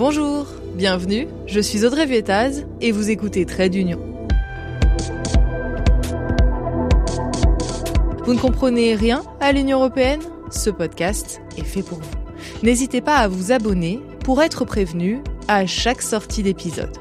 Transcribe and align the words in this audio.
Bonjour, 0.00 0.46
bienvenue, 0.76 1.28
je 1.46 1.60
suis 1.60 1.84
Audrey 1.84 2.06
Vuettaz 2.06 2.64
et 2.80 2.90
vous 2.90 3.10
écoutez 3.10 3.44
Trait 3.44 3.68
d'Union. 3.68 4.00
Vous 8.24 8.32
ne 8.32 8.38
comprenez 8.38 8.94
rien 8.94 9.22
à 9.40 9.52
l'Union 9.52 9.76
européenne? 9.76 10.22
Ce 10.50 10.70
podcast 10.70 11.42
est 11.58 11.64
fait 11.64 11.82
pour 11.82 11.98
vous. 11.98 12.62
N'hésitez 12.62 13.02
pas 13.02 13.16
à 13.16 13.28
vous 13.28 13.52
abonner 13.52 14.00
pour 14.24 14.40
être 14.40 14.64
prévenu 14.64 15.22
à 15.48 15.66
chaque 15.66 16.00
sortie 16.00 16.42
d'épisode. 16.42 16.96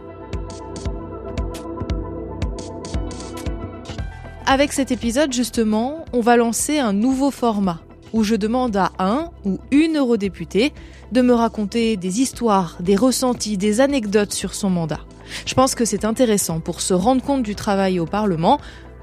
Avec 4.45 4.73
cet 4.73 4.91
épisode, 4.91 5.31
justement, 5.31 6.03
on 6.11 6.19
va 6.19 6.35
lancer 6.35 6.79
un 6.79 6.91
nouveau 6.91 7.31
format 7.31 7.79
où 8.13 8.23
je 8.23 8.35
demande 8.35 8.75
à 8.75 8.91
un 8.99 9.29
ou 9.45 9.59
une 9.71 9.97
eurodéputée 9.97 10.73
de 11.11 11.21
me 11.21 11.33
raconter 11.33 11.97
des 11.97 12.21
histoires, 12.21 12.77
des 12.79 12.95
ressentis, 12.95 13.57
des 13.57 13.81
anecdotes 13.81 14.33
sur 14.33 14.53
son 14.53 14.69
mandat. 14.69 15.01
Je 15.45 15.53
pense 15.53 15.75
que 15.75 15.85
c'est 15.85 16.05
intéressant 16.05 16.59
pour 16.59 16.81
se 16.81 16.93
rendre 16.93 17.23
compte 17.23 17.43
du 17.43 17.55
travail 17.55 17.99
au 17.99 18.05
Parlement, 18.05 18.59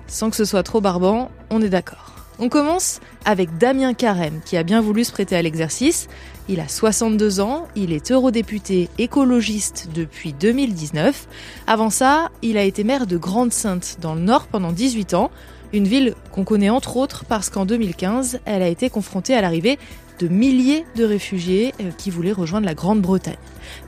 sans 0.07 0.31
que 0.31 0.37
ce 0.37 0.45
soit 0.45 0.63
trop 0.63 0.81
barbant, 0.81 1.31
on 1.51 1.63
est 1.63 1.69
d'accord. 1.69 2.13
On 2.39 2.51
commence 2.51 3.01
avec 3.25 3.57
Damien 3.57 3.95
Carême, 3.95 4.41
qui 4.45 4.59
a 4.59 4.63
bien 4.63 4.83
voulu 4.83 5.05
se 5.05 5.13
prêter 5.13 5.37
à 5.37 5.43
l'exercice. 5.43 6.07
Il 6.51 6.61
a 6.61 6.69
62 6.69 7.41
ans, 7.41 7.67
il 7.77 7.93
est 7.93 8.13
eurodéputé 8.13 8.91
écologiste 8.99 9.89
depuis 9.95 10.35
2019. 10.35 11.29
Avant 11.67 11.89
ça, 11.89 12.31
il 12.43 12.59
a 12.59 12.63
été 12.63 12.85
maire 12.85 13.07
de 13.07 13.17
Grande-Sainte, 13.17 13.97
dans 14.03 14.15
le 14.15 14.21
Nord, 14.21 14.49
pendant 14.49 14.71
18 14.71 15.15
ans. 15.15 15.31
Une 15.73 15.87
ville 15.87 16.15
qu'on 16.33 16.45
connaît 16.45 16.71
entre 16.71 16.97
autres 16.97 17.25
parce 17.25 17.51
qu'en 17.51 17.67
2015, 17.67 18.41
elle 18.45 18.63
a 18.63 18.69
été 18.69 18.89
confrontée 18.91 19.35
à 19.35 19.41
l'arrivée 19.41 19.79
de 20.19 20.29
milliers 20.29 20.85
de 20.97 21.05
réfugiés 21.05 21.75
euh, 21.81 21.91
qui 21.97 22.11
voulaient 22.11 22.33
rejoindre 22.33 22.67
la 22.67 22.75
Grande-Bretagne. 22.75 23.37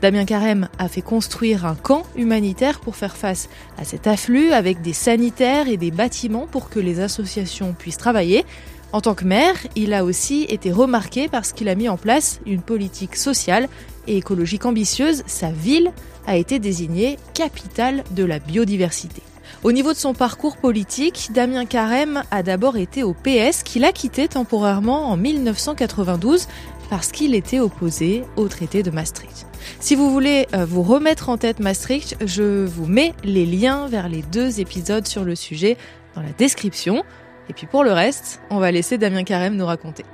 Damien 0.01 0.25
Carême 0.25 0.69
a 0.77 0.87
fait 0.87 1.01
construire 1.01 1.65
un 1.65 1.75
camp 1.75 2.03
humanitaire 2.15 2.79
pour 2.79 2.95
faire 2.95 3.15
face 3.15 3.49
à 3.77 3.83
cet 3.83 4.07
afflux 4.07 4.51
avec 4.51 4.81
des 4.81 4.93
sanitaires 4.93 5.67
et 5.67 5.77
des 5.77 5.91
bâtiments 5.91 6.47
pour 6.47 6.69
que 6.69 6.79
les 6.79 6.99
associations 6.99 7.73
puissent 7.73 7.97
travailler. 7.97 8.45
En 8.91 9.01
tant 9.01 9.13
que 9.13 9.25
maire, 9.25 9.55
il 9.75 9.93
a 9.93 10.03
aussi 10.03 10.43
été 10.49 10.71
remarqué 10.71 11.27
parce 11.27 11.53
qu'il 11.53 11.69
a 11.69 11.75
mis 11.75 11.89
en 11.89 11.97
place 11.97 12.39
une 12.45 12.61
politique 12.61 13.15
sociale 13.15 13.67
et 14.07 14.17
écologique 14.17 14.65
ambitieuse. 14.65 15.23
Sa 15.27 15.51
ville 15.51 15.91
a 16.25 16.37
été 16.37 16.59
désignée 16.59 17.17
capitale 17.33 18.03
de 18.11 18.23
la 18.23 18.39
biodiversité. 18.39 19.21
Au 19.61 19.73
niveau 19.73 19.91
de 19.91 19.97
son 19.97 20.13
parcours 20.13 20.55
politique, 20.55 21.31
Damien 21.33 21.65
Carême 21.65 22.23
a 22.31 22.43
d'abord 22.43 22.77
été 22.77 23.03
au 23.03 23.13
PS 23.13 23.61
qu'il 23.63 23.83
a 23.83 23.91
quitté 23.91 24.29
temporairement 24.29 25.09
en 25.09 25.17
1992 25.17 26.47
parce 26.89 27.11
qu'il 27.11 27.35
était 27.35 27.59
opposé 27.59 28.23
au 28.37 28.47
traité 28.47 28.83
de 28.83 28.89
Maastricht. 28.89 29.45
Si 29.81 29.95
vous 29.95 30.11
voulez 30.11 30.47
euh, 30.55 30.63
vous 30.63 30.81
remettre 30.81 31.27
en 31.27 31.35
tête 31.35 31.59
Maastricht, 31.59 32.15
je 32.25 32.65
vous 32.65 32.85
mets 32.85 33.13
les 33.25 33.45
liens 33.45 33.87
vers 33.87 34.07
les 34.07 34.21
deux 34.21 34.61
épisodes 34.61 35.05
sur 35.05 35.25
le 35.25 35.35
sujet 35.35 35.75
dans 36.15 36.21
la 36.21 36.31
description. 36.37 37.03
Et 37.49 37.53
puis 37.53 37.67
pour 37.67 37.83
le 37.83 37.91
reste, 37.91 38.39
on 38.49 38.59
va 38.59 38.71
laisser 38.71 38.97
Damien 38.97 39.25
Carême 39.25 39.57
nous 39.57 39.65
raconter. 39.65 40.05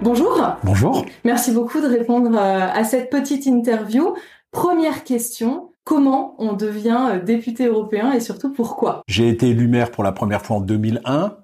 Bonjour. 0.00 0.56
Bonjour. 0.62 1.04
Merci 1.24 1.50
beaucoup 1.50 1.80
de 1.80 1.86
répondre 1.86 2.30
euh, 2.36 2.68
à 2.72 2.84
cette 2.84 3.10
petite 3.10 3.46
interview. 3.46 4.14
Première 4.50 5.04
question, 5.04 5.72
comment 5.84 6.34
on 6.38 6.54
devient 6.54 7.08
euh, 7.10 7.22
député 7.22 7.66
européen 7.66 8.12
et 8.12 8.20
surtout 8.20 8.52
pourquoi? 8.52 9.02
J'ai 9.06 9.28
été 9.28 9.48
élu 9.48 9.68
maire 9.68 9.90
pour 9.90 10.04
la 10.04 10.12
première 10.12 10.42
fois 10.42 10.56
en 10.56 10.60
2001, 10.60 11.36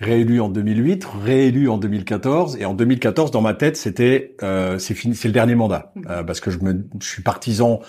réélu 0.00 0.40
en 0.40 0.48
2008, 0.48 1.04
réélu 1.24 1.68
en 1.68 1.78
2014 1.78 2.56
et 2.60 2.64
en 2.64 2.74
2014 2.74 3.30
dans 3.30 3.40
ma 3.40 3.54
tête 3.54 3.76
c'était 3.76 4.36
euh, 4.42 4.78
c'est 4.78 4.94
fini 4.94 5.14
c'est 5.14 5.28
le 5.28 5.34
dernier 5.34 5.54
mandat 5.54 5.92
mmh. 5.94 6.02
euh, 6.10 6.22
parce 6.24 6.40
que 6.40 6.50
je 6.50 6.58
me 6.58 6.84
je 7.00 7.06
suis 7.06 7.22
partisan 7.22 7.80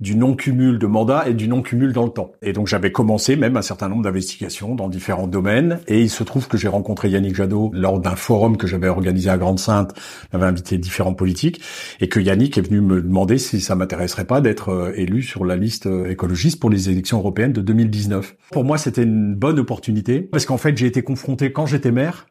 du 0.00 0.16
non-cumul 0.16 0.78
de 0.78 0.86
mandats 0.86 1.28
et 1.28 1.34
du 1.34 1.48
non-cumul 1.48 1.92
dans 1.92 2.04
le 2.04 2.10
temps. 2.10 2.32
Et 2.42 2.52
donc 2.52 2.66
j'avais 2.66 2.92
commencé 2.92 3.36
même 3.36 3.56
un 3.56 3.62
certain 3.62 3.88
nombre 3.88 4.02
d'investigations 4.02 4.74
dans 4.74 4.88
différents 4.88 5.26
domaines. 5.26 5.80
Et 5.88 6.02
il 6.02 6.10
se 6.10 6.24
trouve 6.24 6.48
que 6.48 6.56
j'ai 6.56 6.68
rencontré 6.68 7.08
Yannick 7.08 7.34
Jadot 7.34 7.70
lors 7.72 7.98
d'un 7.98 8.16
forum 8.16 8.56
que 8.56 8.66
j'avais 8.66 8.88
organisé 8.88 9.30
à 9.30 9.38
Grande-Sainte. 9.38 9.94
J'avais 10.32 10.46
invité 10.46 10.78
différents 10.78 11.14
politiques 11.14 11.60
et 12.00 12.08
que 12.08 12.20
Yannick 12.20 12.58
est 12.58 12.62
venu 12.62 12.80
me 12.80 13.00
demander 13.00 13.38
si 13.38 13.60
ça 13.60 13.74
m'intéresserait 13.74 14.26
pas 14.26 14.40
d'être 14.40 14.70
euh, 14.70 14.92
élu 14.96 15.22
sur 15.22 15.44
la 15.44 15.56
liste 15.56 15.86
euh, 15.86 16.10
écologiste 16.10 16.60
pour 16.60 16.70
les 16.70 16.90
élections 16.90 17.18
européennes 17.18 17.52
de 17.52 17.60
2019. 17.60 18.36
Pour 18.52 18.64
moi, 18.64 18.78
c'était 18.78 19.02
une 19.02 19.34
bonne 19.34 19.58
opportunité 19.58 20.20
parce 20.20 20.46
qu'en 20.46 20.58
fait, 20.58 20.76
j'ai 20.76 20.86
été 20.86 21.02
confronté 21.02 21.52
quand 21.52 21.66
j'étais 21.66 21.92
maire 21.92 22.26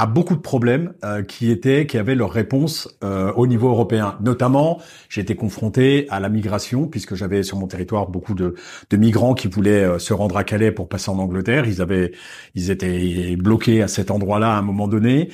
à 0.00 0.06
beaucoup 0.06 0.34
de 0.34 0.40
problèmes 0.40 0.94
euh, 1.04 1.22
qui 1.22 1.50
étaient 1.50 1.86
qui 1.86 1.98
avaient 1.98 2.14
leur 2.14 2.30
réponse 2.30 2.88
euh, 3.04 3.34
au 3.34 3.46
niveau 3.46 3.68
européen. 3.68 4.16
Notamment, 4.22 4.80
j'ai 5.10 5.20
été 5.20 5.36
confronté 5.36 6.06
à 6.08 6.20
la 6.20 6.30
migration 6.30 6.86
puisque 6.86 7.14
j'avais 7.14 7.42
sur 7.42 7.58
mon 7.58 7.66
territoire 7.66 8.08
beaucoup 8.08 8.32
de, 8.32 8.54
de 8.88 8.96
migrants 8.96 9.34
qui 9.34 9.46
voulaient 9.46 9.84
euh, 9.84 9.98
se 9.98 10.14
rendre 10.14 10.38
à 10.38 10.44
Calais 10.44 10.72
pour 10.72 10.88
passer 10.88 11.10
en 11.10 11.18
Angleterre. 11.18 11.66
Ils 11.66 11.82
avaient 11.82 12.12
ils 12.54 12.70
étaient 12.70 13.36
bloqués 13.36 13.82
à 13.82 13.88
cet 13.88 14.10
endroit-là 14.10 14.54
à 14.54 14.56
un 14.56 14.62
moment 14.62 14.88
donné. 14.88 15.28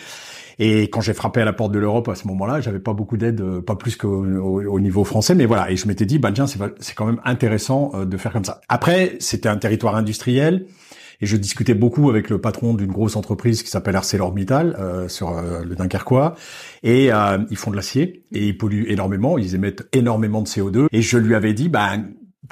Et 0.59 0.85
quand 0.91 1.01
j'ai 1.01 1.15
frappé 1.15 1.41
à 1.41 1.45
la 1.45 1.53
porte 1.53 1.71
de 1.71 1.79
l'Europe 1.79 2.09
à 2.09 2.17
ce 2.17 2.27
moment-là, 2.27 2.61
j'avais 2.61 2.81
pas 2.81 2.93
beaucoup 2.93 3.17
d'aide, 3.17 3.61
pas 3.61 3.77
plus 3.77 3.95
qu'au 3.95 4.25
au, 4.25 4.81
niveau 4.81 5.05
français, 5.05 5.37
mais 5.37 5.47
voilà. 5.47 5.71
Et 5.71 5.77
je 5.77 5.87
m'étais 5.87 6.07
dit, 6.07 6.19
bah 6.19 6.33
tiens, 6.33 6.47
c'est 6.49 6.95
quand 6.95 7.07
même 7.07 7.21
intéressant 7.25 7.93
de 8.05 8.17
faire 8.17 8.33
comme 8.33 8.45
ça. 8.45 8.63
Après, 8.69 9.17
c'était 9.21 9.51
un 9.51 9.59
territoire 9.59 9.95
industriel. 9.95 10.67
Et 11.21 11.27
je 11.27 11.37
discutais 11.37 11.75
beaucoup 11.75 12.11
avec 12.11 12.31
le 12.31 12.41
patron 12.41 12.75
d'une 12.75 12.93
grosse 12.93 13.17
entreprise 13.17 13.63
qui 13.63 13.71
s'appelle 13.71 13.97
ArcelorMittal 13.97 14.77
euh, 14.79 15.09
sur 15.09 15.31
euh, 15.31 15.65
le 15.65 15.75
Dunkerquois. 15.77 16.35
Et 16.83 17.13
euh, 17.13 17.39
ils 17.51 17.57
font 17.57 17.71
de 17.71 17.77
l'acier 17.77 18.25
et 18.33 18.49
ils 18.49 18.57
polluent 18.59 18.87
énormément. 18.89 19.39
Ils 19.39 19.55
émettent 19.55 19.89
énormément 19.93 20.43
de 20.43 20.49
CO2. 20.49 20.87
Et 20.93 21.03
je 21.03 21.19
lui 21.19 21.35
avais 21.35 21.55
dit, 21.55 21.69
bah 21.69 21.97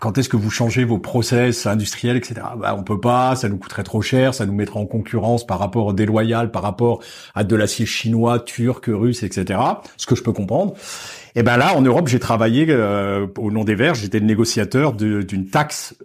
quand 0.00 0.18
est-ce 0.18 0.28
que 0.28 0.36
vous 0.36 0.50
changez 0.50 0.84
vos 0.84 0.98
process 0.98 1.66
industriels, 1.66 2.16
etc. 2.16 2.40
Bah, 2.58 2.74
on 2.78 2.82
peut 2.82 3.00
pas, 3.00 3.36
ça 3.36 3.48
nous 3.48 3.58
coûterait 3.58 3.84
trop 3.84 4.02
cher, 4.02 4.34
ça 4.34 4.46
nous 4.46 4.54
mettrait 4.54 4.80
en 4.80 4.86
concurrence 4.86 5.46
par 5.46 5.58
rapport 5.58 5.94
déloyal, 5.94 6.50
par 6.50 6.62
rapport 6.62 7.02
à 7.34 7.44
de 7.44 7.56
l'acier 7.56 7.86
chinois, 7.86 8.40
turc, 8.40 8.86
russe, 8.88 9.22
etc. 9.22 9.60
Ce 9.96 10.06
que 10.06 10.14
je 10.14 10.22
peux 10.22 10.32
comprendre. 10.32 10.74
Et 11.34 11.42
ben 11.42 11.56
là, 11.56 11.74
en 11.76 11.82
Europe, 11.82 12.08
j'ai 12.08 12.20
travaillé 12.20 12.66
euh, 12.70 13.26
au 13.38 13.50
nom 13.50 13.64
des 13.64 13.74
Verts, 13.74 13.94
j'étais 13.94 14.20
le 14.20 14.26
négociateur 14.26 14.92
d'une 14.92 15.46
taxe 15.48 15.96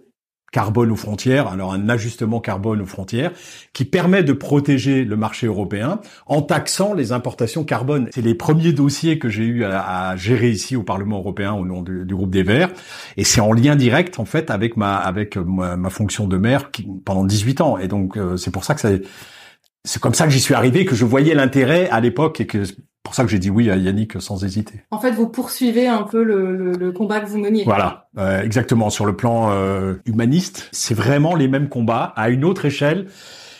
carbone 0.52 0.90
aux 0.90 0.96
frontières, 0.96 1.46
alors 1.48 1.72
un 1.72 1.88
ajustement 1.88 2.40
carbone 2.40 2.80
aux 2.80 2.86
frontières, 2.86 3.32
qui 3.72 3.84
permet 3.84 4.22
de 4.22 4.32
protéger 4.32 5.04
le 5.04 5.16
marché 5.16 5.46
européen 5.46 6.00
en 6.26 6.42
taxant 6.42 6.92
les 6.94 7.12
importations 7.12 7.64
carbone. 7.64 8.08
C'est 8.12 8.22
les 8.22 8.34
premiers 8.34 8.72
dossiers 8.72 9.18
que 9.18 9.28
j'ai 9.28 9.44
eu 9.44 9.64
à, 9.64 10.16
gérer 10.16 10.50
ici 10.50 10.76
au 10.76 10.82
Parlement 10.82 11.18
européen 11.18 11.52
au 11.52 11.64
nom 11.64 11.82
du, 11.82 12.04
groupe 12.04 12.30
des 12.30 12.42
Verts, 12.42 12.70
et 13.16 13.24
c'est 13.24 13.40
en 13.40 13.52
lien 13.52 13.76
direct 13.76 14.18
en 14.18 14.24
fait 14.24 14.50
avec 14.50 14.76
ma 14.76 14.96
avec 14.96 15.36
ma, 15.36 15.90
fonction 15.90 16.26
de 16.26 16.36
maire 16.36 16.70
qui, 16.70 16.86
pendant 17.04 17.24
18 17.24 17.60
ans, 17.60 17.78
et 17.78 17.88
donc 17.88 18.16
euh, 18.16 18.36
c'est 18.36 18.50
pour 18.50 18.64
ça 18.64 18.74
que 18.74 18.80
ça 18.80 18.90
c'est 19.84 20.00
comme 20.00 20.14
ça 20.14 20.26
que 20.26 20.30
j'y 20.30 20.40
suis 20.40 20.54
arrivé, 20.54 20.84
que 20.84 20.94
je 20.94 21.04
voyais 21.04 21.34
l'intérêt 21.34 21.88
à 21.88 22.00
l'époque 22.00 22.40
et 22.40 22.46
que 22.46 22.64
pour 23.10 23.16
ça 23.16 23.24
que 23.24 23.30
j'ai 23.30 23.40
dit 23.40 23.50
oui 23.50 23.68
à 23.72 23.76
Yannick 23.76 24.22
sans 24.22 24.44
hésiter. 24.44 24.84
En 24.92 25.00
fait, 25.00 25.10
vous 25.10 25.26
poursuivez 25.26 25.88
un 25.88 26.04
peu 26.04 26.22
le, 26.22 26.70
le, 26.70 26.92
combat 26.92 27.18
que 27.18 27.26
vous 27.26 27.38
meniez. 27.38 27.64
Voilà, 27.64 28.06
euh, 28.18 28.40
exactement. 28.40 28.88
Sur 28.88 29.04
le 29.04 29.16
plan 29.16 29.50
euh, 29.50 29.94
humaniste, 30.04 30.68
c'est 30.70 30.94
vraiment 30.94 31.34
les 31.34 31.48
mêmes 31.48 31.68
combats 31.68 32.12
à 32.14 32.30
une 32.30 32.44
autre 32.44 32.66
échelle. 32.66 33.08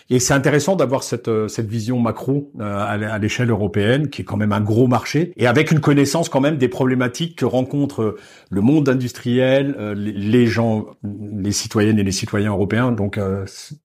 Et 0.08 0.20
c'est 0.20 0.34
intéressant 0.34 0.76
d'avoir 0.76 1.02
cette, 1.02 1.26
euh, 1.26 1.48
cette 1.48 1.66
vision 1.66 1.98
macro 1.98 2.52
à 2.60 3.18
l'échelle 3.18 3.50
européenne, 3.50 4.08
qui 4.08 4.22
est 4.22 4.24
quand 4.24 4.36
même 4.36 4.52
un 4.52 4.60
gros 4.60 4.86
marché, 4.86 5.32
et 5.36 5.48
avec 5.48 5.72
une 5.72 5.80
connaissance 5.80 6.28
quand 6.28 6.40
même 6.40 6.56
des 6.56 6.68
problématiques 6.68 7.34
que 7.34 7.44
rencontre 7.44 8.14
le 8.50 8.60
monde 8.60 8.88
industriel, 8.88 9.74
les 9.96 10.46
gens, 10.46 10.86
les 11.02 11.50
citoyennes 11.50 11.98
et 11.98 12.04
les 12.04 12.12
citoyens 12.12 12.50
européens. 12.52 12.92
Donc, 12.92 13.18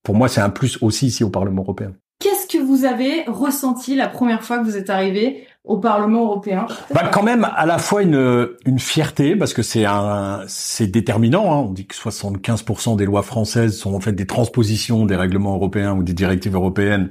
pour 0.03 0.13
moi, 0.13 0.27
c'est 0.27 0.41
un 0.41 0.51
plus 0.51 0.77
aussi 0.83 1.07
ici 1.07 1.23
au 1.23 1.31
Parlement 1.31 1.63
européen. 1.63 1.93
Qu'est-ce 2.19 2.47
que 2.47 2.63
vous 2.63 2.85
avez 2.85 3.23
ressenti 3.27 3.95
la 3.95 4.07
première 4.07 4.43
fois 4.43 4.59
que 4.59 4.63
vous 4.63 4.77
êtes 4.77 4.89
arrivé 4.89 5.45
au 5.66 5.78
Parlement 5.78 6.26
européen 6.26 6.67
bah, 6.94 7.09
quand 7.12 7.23
même 7.23 7.47
à 7.56 7.66
la 7.66 7.78
fois 7.78 8.03
une, 8.03 8.50
une 8.66 8.79
fierté 8.79 9.35
parce 9.35 9.53
que 9.53 9.64
c'est 9.64 9.85
un 9.85 10.41
c'est 10.47 10.88
déterminant. 10.88 11.52
Hein. 11.52 11.66
On 11.67 11.72
dit 11.72 11.85
que 11.85 11.96
75% 11.96 12.96
des 12.96 13.06
lois 13.06 13.23
françaises 13.23 13.78
sont 13.78 13.94
en 13.94 14.00
fait 14.00 14.14
des 14.14 14.28
transpositions 14.28 15.06
des 15.06 15.16
règlements 15.16 15.56
européens 15.56 15.94
ou 15.94 16.03
des 16.03 16.14
directives 16.14 16.56
européennes 16.56 17.09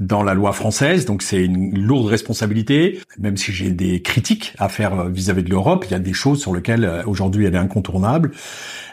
dans 0.00 0.22
la 0.22 0.34
loi 0.34 0.52
française. 0.52 1.04
Donc 1.04 1.22
c'est 1.22 1.44
une 1.44 1.78
lourde 1.78 2.06
responsabilité. 2.06 3.00
Même 3.18 3.36
si 3.36 3.52
j'ai 3.52 3.70
des 3.70 4.02
critiques 4.02 4.54
à 4.58 4.68
faire 4.68 5.08
vis-à-vis 5.08 5.44
de 5.44 5.50
l'Europe, 5.50 5.84
il 5.88 5.92
y 5.92 5.94
a 5.94 6.00
des 6.00 6.12
choses 6.12 6.40
sur 6.40 6.54
lesquelles 6.54 6.84
euh, 6.84 7.02
aujourd'hui 7.06 7.46
elle 7.46 7.54
est 7.54 7.58
incontournable. 7.58 8.32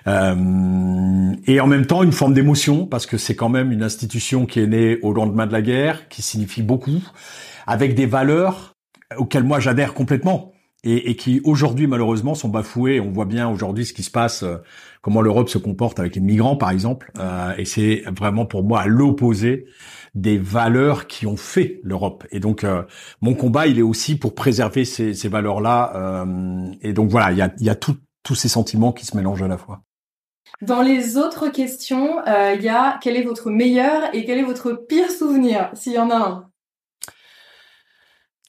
Euh, 0.08 1.34
et 1.46 1.60
en 1.60 1.68
même 1.68 1.86
temps 1.86 2.04
une 2.04 2.12
forme 2.12 2.34
d'émotion 2.34 2.86
parce 2.86 3.06
que 3.06 3.18
c'est 3.18 3.36
quand 3.36 3.50
même 3.50 3.72
une 3.72 3.84
institution 3.84 4.46
qui 4.46 4.60
est 4.60 4.68
née 4.68 5.00
au 5.02 5.14
lendemain 5.14 5.48
de 5.48 5.54
la 5.54 5.62
guerre, 5.62 6.08
qui 6.10 6.22
signifie 6.22 6.62
beaucoup, 6.62 7.02
avec 7.68 7.96
des 7.96 8.06
valeurs 8.06 8.76
auxquelles 9.18 9.44
moi 9.44 9.60
j'adhère 9.60 9.94
complètement. 9.94 10.52
et, 10.84 11.10
et 11.10 11.16
qui 11.16 11.42
aujourd'hui 11.44 11.88
malheureusement 11.88 12.36
sont 12.36 12.50
bafoués. 12.50 13.00
On 13.00 13.12
voit 13.12 13.26
bien 13.26 13.50
aujourd'hui 13.50 13.86
ce 13.86 13.94
qui 13.94 14.04
se 14.04 14.12
passe, 14.12 14.44
euh, 14.44 14.58
comment 15.02 15.22
l'Europe 15.22 15.50
se 15.50 15.58
comporte 15.58 16.00
avec 16.00 16.16
les 16.16 16.22
migrants 16.22 16.56
par 16.56 16.72
exemple, 16.72 17.12
euh, 17.20 17.54
et 17.58 17.66
c'est 17.66 18.04
vraiment 18.18 18.46
pour 18.46 18.64
moi 18.64 18.82
à 18.82 18.88
l'opposé 18.88 19.66
des 20.16 20.38
valeurs 20.38 21.08
qui 21.08 21.28
ont 21.28 21.38
fait 21.38 21.80
l'Europe. 21.84 22.26
Et 22.32 22.40
donc 22.40 22.64
euh, 22.64 22.84
mon 23.22 23.34
combat, 23.36 23.68
il 23.68 23.78
est 23.78 23.84
aussi 23.84 24.18
pour 24.18 24.36
préserver 24.36 24.86
ces, 24.86 25.14
ces 25.14 25.30
valeurs-là. 25.30 25.94
Euh, 25.96 26.72
et 26.82 26.94
donc 26.94 27.10
voilà, 27.10 27.32
il 27.32 27.38
y 27.38 27.42
a, 27.42 27.54
y 27.60 27.70
a 27.70 27.76
tous 27.76 27.98
ces 28.36 28.48
sentiments 28.50 28.92
qui 28.92 29.06
se 29.06 29.16
mélangent 29.18 29.44
à 29.44 29.48
la 29.48 29.58
fois. 29.58 29.82
Dans 30.62 30.82
les 30.82 31.18
autres 31.18 31.50
questions, 31.50 32.18
il 32.26 32.62
y 32.62 32.70
a 32.70 33.00
quel 33.02 33.16
est 33.16 33.24
votre 33.24 33.50
meilleur 33.50 34.14
et 34.14 34.26
quel 34.26 34.40
est 34.40 34.44
votre 34.44 34.72
pire 34.74 35.10
souvenir, 35.10 35.70
s'il 35.74 35.94
y 35.94 36.00
en 36.00 36.10
a 36.10 36.16
un? 36.16 36.49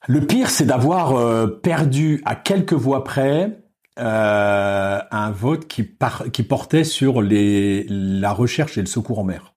Le 0.07 0.21
pire, 0.21 0.49
c'est 0.49 0.65
d'avoir 0.65 1.15
euh, 1.15 1.47
perdu 1.47 2.21
à 2.25 2.35
quelques 2.35 2.73
voix 2.73 3.03
près 3.03 3.59
euh, 3.99 4.99
un 5.11 5.31
vote 5.31 5.67
qui, 5.67 5.95
qui 6.33 6.43
portait 6.43 6.83
sur 6.83 7.21
les, 7.21 7.85
la 7.87 8.33
recherche 8.33 8.77
et 8.77 8.81
le 8.81 8.87
secours 8.87 9.19
en 9.19 9.23
mer. 9.23 9.53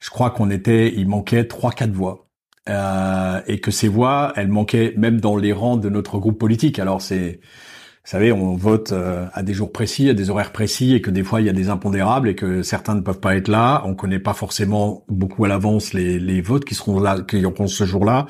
Je 0.00 0.10
crois 0.10 0.30
qu'on 0.30 0.50
était, 0.50 0.94
il 0.94 1.08
manquait 1.08 1.44
trois, 1.44 1.72
quatre 1.72 1.92
voix. 1.92 2.28
Euh, 2.70 3.42
et 3.46 3.60
que 3.60 3.70
ces 3.70 3.88
voix, 3.88 4.32
elles 4.36 4.48
manquaient 4.48 4.94
même 4.96 5.20
dans 5.20 5.36
les 5.36 5.52
rangs 5.52 5.76
de 5.76 5.90
notre 5.90 6.18
groupe 6.18 6.38
politique. 6.38 6.78
Alors 6.78 7.02
c'est, 7.02 7.40
vous 7.42 8.10
savez, 8.10 8.32
on 8.32 8.56
vote 8.56 8.92
euh, 8.92 9.26
à 9.34 9.42
des 9.42 9.52
jours 9.52 9.70
précis, 9.70 10.08
à 10.08 10.14
des 10.14 10.30
horaires 10.30 10.52
précis, 10.52 10.94
et 10.94 11.02
que 11.02 11.10
des 11.10 11.22
fois 11.22 11.42
il 11.42 11.46
y 11.46 11.50
a 11.50 11.52
des 11.52 11.68
impondérables 11.68 12.30
et 12.30 12.34
que 12.34 12.62
certains 12.62 12.94
ne 12.94 13.02
peuvent 13.02 13.20
pas 13.20 13.36
être 13.36 13.48
là. 13.48 13.82
On 13.84 13.94
connaît 13.94 14.18
pas 14.18 14.32
forcément 14.32 15.04
beaucoup 15.08 15.44
à 15.44 15.48
l'avance 15.48 15.92
les, 15.92 16.18
les 16.18 16.40
votes 16.40 16.64
qui 16.64 16.74
seront 16.74 17.00
là, 17.00 17.20
qui 17.20 17.44
auront 17.44 17.66
ce 17.66 17.84
jour-là. 17.84 18.24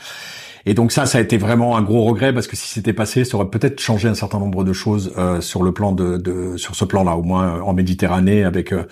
Et 0.66 0.74
donc 0.74 0.92
ça, 0.92 1.06
ça 1.06 1.18
a 1.18 1.20
été 1.20 1.36
vraiment 1.36 1.76
un 1.76 1.82
gros 1.82 2.04
regret 2.04 2.32
parce 2.32 2.46
que 2.46 2.56
si 2.56 2.68
c'était 2.68 2.94
passé, 2.94 3.24
ça 3.24 3.36
aurait 3.36 3.50
peut-être 3.50 3.80
changé 3.80 4.08
un 4.08 4.14
certain 4.14 4.38
nombre 4.38 4.64
de 4.64 4.72
choses 4.72 5.12
euh, 5.18 5.40
sur 5.40 5.62
le 5.62 5.72
plan 5.72 5.92
de, 5.92 6.16
de 6.16 6.56
sur 6.56 6.74
ce 6.74 6.84
plan-là, 6.84 7.16
au 7.16 7.22
moins 7.22 7.58
euh, 7.58 7.60
en 7.60 7.74
Méditerranée, 7.74 8.44
avec 8.44 8.72
euh, 8.72 8.84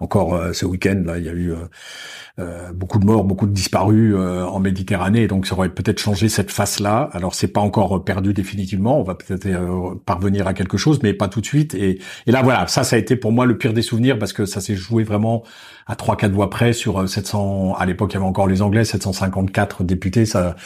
encore 0.00 0.40
ce 0.54 0.64
week-end 0.64 1.02
là, 1.04 1.18
il 1.18 1.24
y 1.24 1.28
a 1.28 1.32
eu 1.32 1.52
beaucoup 2.72 2.98
de 2.98 3.04
morts, 3.04 3.22
beaucoup 3.22 3.46
de 3.46 3.52
disparus 3.52 4.16
en 4.16 4.58
Méditerranée, 4.58 5.26
donc 5.26 5.46
ça 5.46 5.54
aurait 5.54 5.68
peut-être 5.68 5.98
changé 5.98 6.30
cette 6.30 6.50
face-là. 6.50 7.10
Alors 7.12 7.34
c'est 7.34 7.48
pas 7.48 7.60
encore 7.60 8.02
perdu 8.02 8.32
définitivement, 8.32 8.98
on 8.98 9.02
va 9.02 9.14
peut-être 9.14 9.46
parvenir 10.06 10.46
à 10.46 10.54
quelque 10.54 10.78
chose, 10.78 11.00
mais 11.02 11.12
pas 11.12 11.28
tout 11.28 11.42
de 11.42 11.46
suite. 11.46 11.74
Et, 11.74 11.98
et 12.26 12.32
là 12.32 12.40
voilà, 12.40 12.66
ça 12.66 12.82
ça 12.82 12.96
a 12.96 12.98
été 12.98 13.14
pour 13.14 13.30
moi 13.30 13.44
le 13.44 13.58
pire 13.58 13.74
des 13.74 13.82
souvenirs 13.82 14.18
parce 14.18 14.32
que 14.32 14.46
ça 14.46 14.62
s'est 14.62 14.74
joué 14.74 15.04
vraiment 15.04 15.42
à 15.86 15.96
trois 15.96 16.16
quatre 16.16 16.32
voix 16.32 16.48
près 16.48 16.72
sur 16.72 17.06
700. 17.06 17.74
À 17.74 17.84
l'époque, 17.84 18.12
il 18.12 18.14
y 18.14 18.16
avait 18.16 18.26
encore 18.26 18.46
les 18.46 18.62
Anglais, 18.62 18.86
754 18.86 19.84
députés, 19.84 20.24
ça 20.24 20.56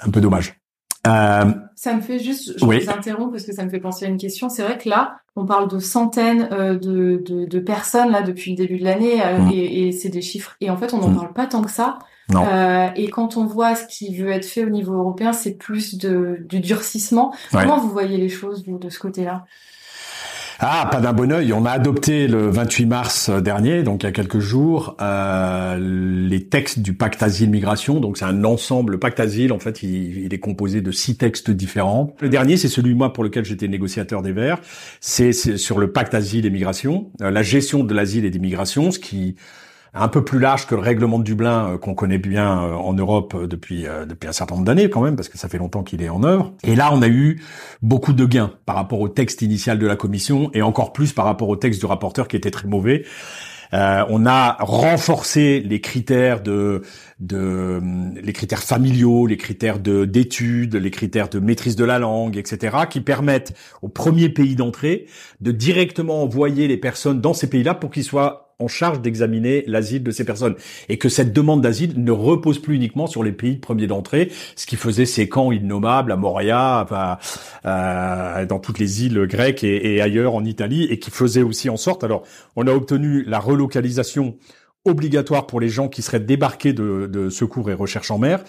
un 0.00 0.10
peu 0.10 0.20
dommage. 0.20 0.60
Euh, 1.06 1.52
ça 1.76 1.94
me 1.94 2.00
fait 2.00 2.18
juste, 2.18 2.58
je 2.58 2.64
vous 2.64 2.72
interromps 2.72 3.30
parce 3.30 3.44
que 3.44 3.52
ça 3.52 3.64
me 3.64 3.70
fait 3.70 3.78
penser 3.78 4.06
à 4.06 4.08
une 4.08 4.16
question. 4.16 4.48
C'est 4.48 4.62
vrai 4.62 4.78
que 4.78 4.88
là, 4.88 5.18
on 5.36 5.46
parle 5.46 5.68
de 5.68 5.78
centaines 5.78 6.48
euh, 6.50 6.74
de, 6.74 7.22
de, 7.24 7.44
de, 7.44 7.58
personnes 7.60 8.10
là 8.10 8.22
depuis 8.22 8.52
le 8.52 8.56
début 8.56 8.78
de 8.78 8.84
l'année 8.84 9.22
euh, 9.22 9.38
mm. 9.38 9.50
et, 9.52 9.88
et 9.88 9.92
c'est 9.92 10.08
des 10.08 10.22
chiffres. 10.22 10.56
Et 10.60 10.70
en 10.70 10.76
fait, 10.76 10.94
on 10.94 10.98
n'en 10.98 11.10
mm. 11.10 11.16
parle 11.16 11.32
pas 11.32 11.46
tant 11.46 11.62
que 11.62 11.70
ça. 11.70 11.98
Et 12.96 13.08
quand 13.10 13.36
on 13.36 13.46
voit 13.46 13.76
ce 13.76 13.86
qui 13.86 14.16
veut 14.16 14.30
être 14.30 14.46
fait 14.46 14.64
au 14.64 14.70
niveau 14.70 14.94
européen, 14.94 15.32
c'est 15.32 15.54
plus 15.54 15.96
de, 15.96 16.44
du 16.48 16.60
durcissement. 16.60 17.32
Comment 17.52 17.78
vous 17.78 17.90
voyez 17.90 18.16
les 18.16 18.28
choses 18.28 18.64
vous 18.66 18.78
de 18.78 18.90
ce 18.90 18.98
côté-là? 18.98 19.44
Ah, 20.58 20.88
pas 20.90 21.00
d'un 21.00 21.12
bon 21.12 21.32
oeil. 21.32 21.52
On 21.52 21.66
a 21.66 21.70
adopté 21.70 22.28
le 22.28 22.48
28 22.48 22.86
mars 22.86 23.30
dernier, 23.30 23.82
donc 23.82 24.02
il 24.02 24.06
y 24.06 24.08
a 24.08 24.12
quelques 24.12 24.38
jours, 24.38 24.96
euh, 25.02 25.78
les 25.78 26.44
textes 26.44 26.78
du 26.78 26.94
pacte 26.94 27.22
asile-migration. 27.22 28.00
Donc 28.00 28.16
c'est 28.16 28.24
un 28.24 28.42
ensemble. 28.44 28.92
Le 28.92 28.98
pacte 28.98 29.20
asile, 29.20 29.52
en 29.52 29.58
fait, 29.58 29.82
il, 29.82 30.32
est 30.32 30.38
composé 30.38 30.80
de 30.80 30.90
six 30.90 31.16
textes 31.16 31.50
différents. 31.50 32.14
Le 32.20 32.30
dernier, 32.30 32.56
c'est 32.56 32.68
celui 32.68 32.94
moi 32.94 33.12
pour 33.12 33.22
lequel 33.22 33.44
j'étais 33.44 33.68
négociateur 33.68 34.22
des 34.22 34.32
Verts. 34.32 34.60
C'est 35.00 35.32
sur 35.32 35.78
le 35.78 35.92
pacte 35.92 36.14
asile 36.14 36.46
et 36.46 36.50
migration, 36.50 37.10
euh, 37.20 37.30
la 37.30 37.42
gestion 37.42 37.84
de 37.84 37.94
l'asile 37.94 38.24
et 38.24 38.30
des 38.30 38.38
migrations, 38.38 38.90
ce 38.90 38.98
qui 38.98 39.36
un 39.96 40.08
peu 40.08 40.24
plus 40.24 40.38
large 40.38 40.66
que 40.66 40.74
le 40.74 40.80
règlement 40.80 41.18
de 41.18 41.24
Dublin 41.24 41.70
euh, 41.70 41.78
qu'on 41.78 41.94
connaît 41.94 42.18
bien 42.18 42.62
euh, 42.62 42.74
en 42.74 42.92
Europe 42.92 43.34
euh, 43.34 43.46
depuis 43.46 43.86
depuis 44.08 44.28
un 44.28 44.32
certain 44.32 44.54
nombre 44.54 44.66
d'années 44.66 44.90
quand 44.90 45.02
même 45.02 45.16
parce 45.16 45.28
que 45.28 45.38
ça 45.38 45.48
fait 45.48 45.58
longtemps 45.58 45.82
qu'il 45.82 46.02
est 46.02 46.08
en 46.08 46.22
œuvre. 46.22 46.52
Et 46.64 46.74
là, 46.74 46.90
on 46.92 47.02
a 47.02 47.08
eu 47.08 47.40
beaucoup 47.82 48.12
de 48.12 48.24
gains 48.24 48.52
par 48.66 48.76
rapport 48.76 49.00
au 49.00 49.08
texte 49.08 49.42
initial 49.42 49.78
de 49.78 49.86
la 49.86 49.96
commission 49.96 50.50
et 50.54 50.62
encore 50.62 50.92
plus 50.92 51.12
par 51.12 51.24
rapport 51.24 51.48
au 51.48 51.56
texte 51.56 51.80
du 51.80 51.86
rapporteur 51.86 52.28
qui 52.28 52.36
était 52.36 52.50
très 52.50 52.68
mauvais. 52.68 53.04
Euh, 53.74 54.04
on 54.08 54.26
a 54.26 54.56
renforcé 54.60 55.60
les 55.60 55.80
critères 55.80 56.42
de, 56.42 56.82
de 57.20 57.80
les 58.22 58.32
critères 58.32 58.62
familiaux, 58.62 59.26
les 59.26 59.36
critères 59.36 59.78
de 59.78 60.04
d'études, 60.04 60.76
les 60.76 60.90
critères 60.90 61.28
de 61.28 61.38
maîtrise 61.38 61.76
de 61.76 61.84
la 61.84 61.98
langue, 61.98 62.36
etc., 62.36 62.76
qui 62.88 63.00
permettent 63.00 63.56
au 63.82 63.88
premier 63.88 64.28
pays 64.28 64.54
d'entrée 64.54 65.06
de 65.40 65.52
directement 65.52 66.22
envoyer 66.22 66.68
les 66.68 66.76
personnes 66.76 67.20
dans 67.20 67.34
ces 67.34 67.48
pays-là 67.48 67.74
pour 67.74 67.90
qu'ils 67.90 68.04
soient 68.04 68.45
en 68.58 68.68
charge 68.68 69.02
d'examiner 69.02 69.64
l'asile 69.66 70.02
de 70.02 70.10
ces 70.10 70.24
personnes 70.24 70.54
et 70.88 70.96
que 70.96 71.10
cette 71.10 71.32
demande 71.32 71.60
d'asile 71.60 72.02
ne 72.02 72.10
repose 72.10 72.58
plus 72.58 72.76
uniquement 72.76 73.06
sur 73.06 73.22
les 73.22 73.32
pays 73.32 73.56
de 73.56 73.60
premier 73.60 73.86
d'entrée, 73.86 74.30
ce 74.54 74.66
qui 74.66 74.76
faisait 74.76 75.04
ces 75.04 75.28
camps 75.28 75.52
innommables 75.52 76.10
à 76.10 76.16
Moria, 76.16 76.82
enfin, 76.82 77.18
euh, 77.66 78.46
dans 78.46 78.58
toutes 78.58 78.78
les 78.78 79.04
îles 79.04 79.26
grecques 79.26 79.62
et, 79.62 80.00
ailleurs 80.00 80.34
en 80.34 80.44
Italie, 80.44 80.84
et 80.84 80.98
qui 80.98 81.10
faisait 81.10 81.42
aussi 81.42 81.68
en 81.68 81.76
sorte. 81.76 82.02
Alors, 82.02 82.22
on 82.54 82.66
a 82.66 82.72
obtenu 82.72 83.24
la 83.24 83.38
relocalisation 83.38 84.36
obligatoire 84.86 85.46
pour 85.46 85.60
les 85.60 85.68
gens 85.68 85.88
qui 85.88 86.00
seraient 86.00 86.20
débarqués 86.20 86.72
de, 86.72 87.28
secours 87.28 87.70
et 87.70 87.74
recherche 87.74 88.10
en 88.10 88.18
mer. 88.18 88.42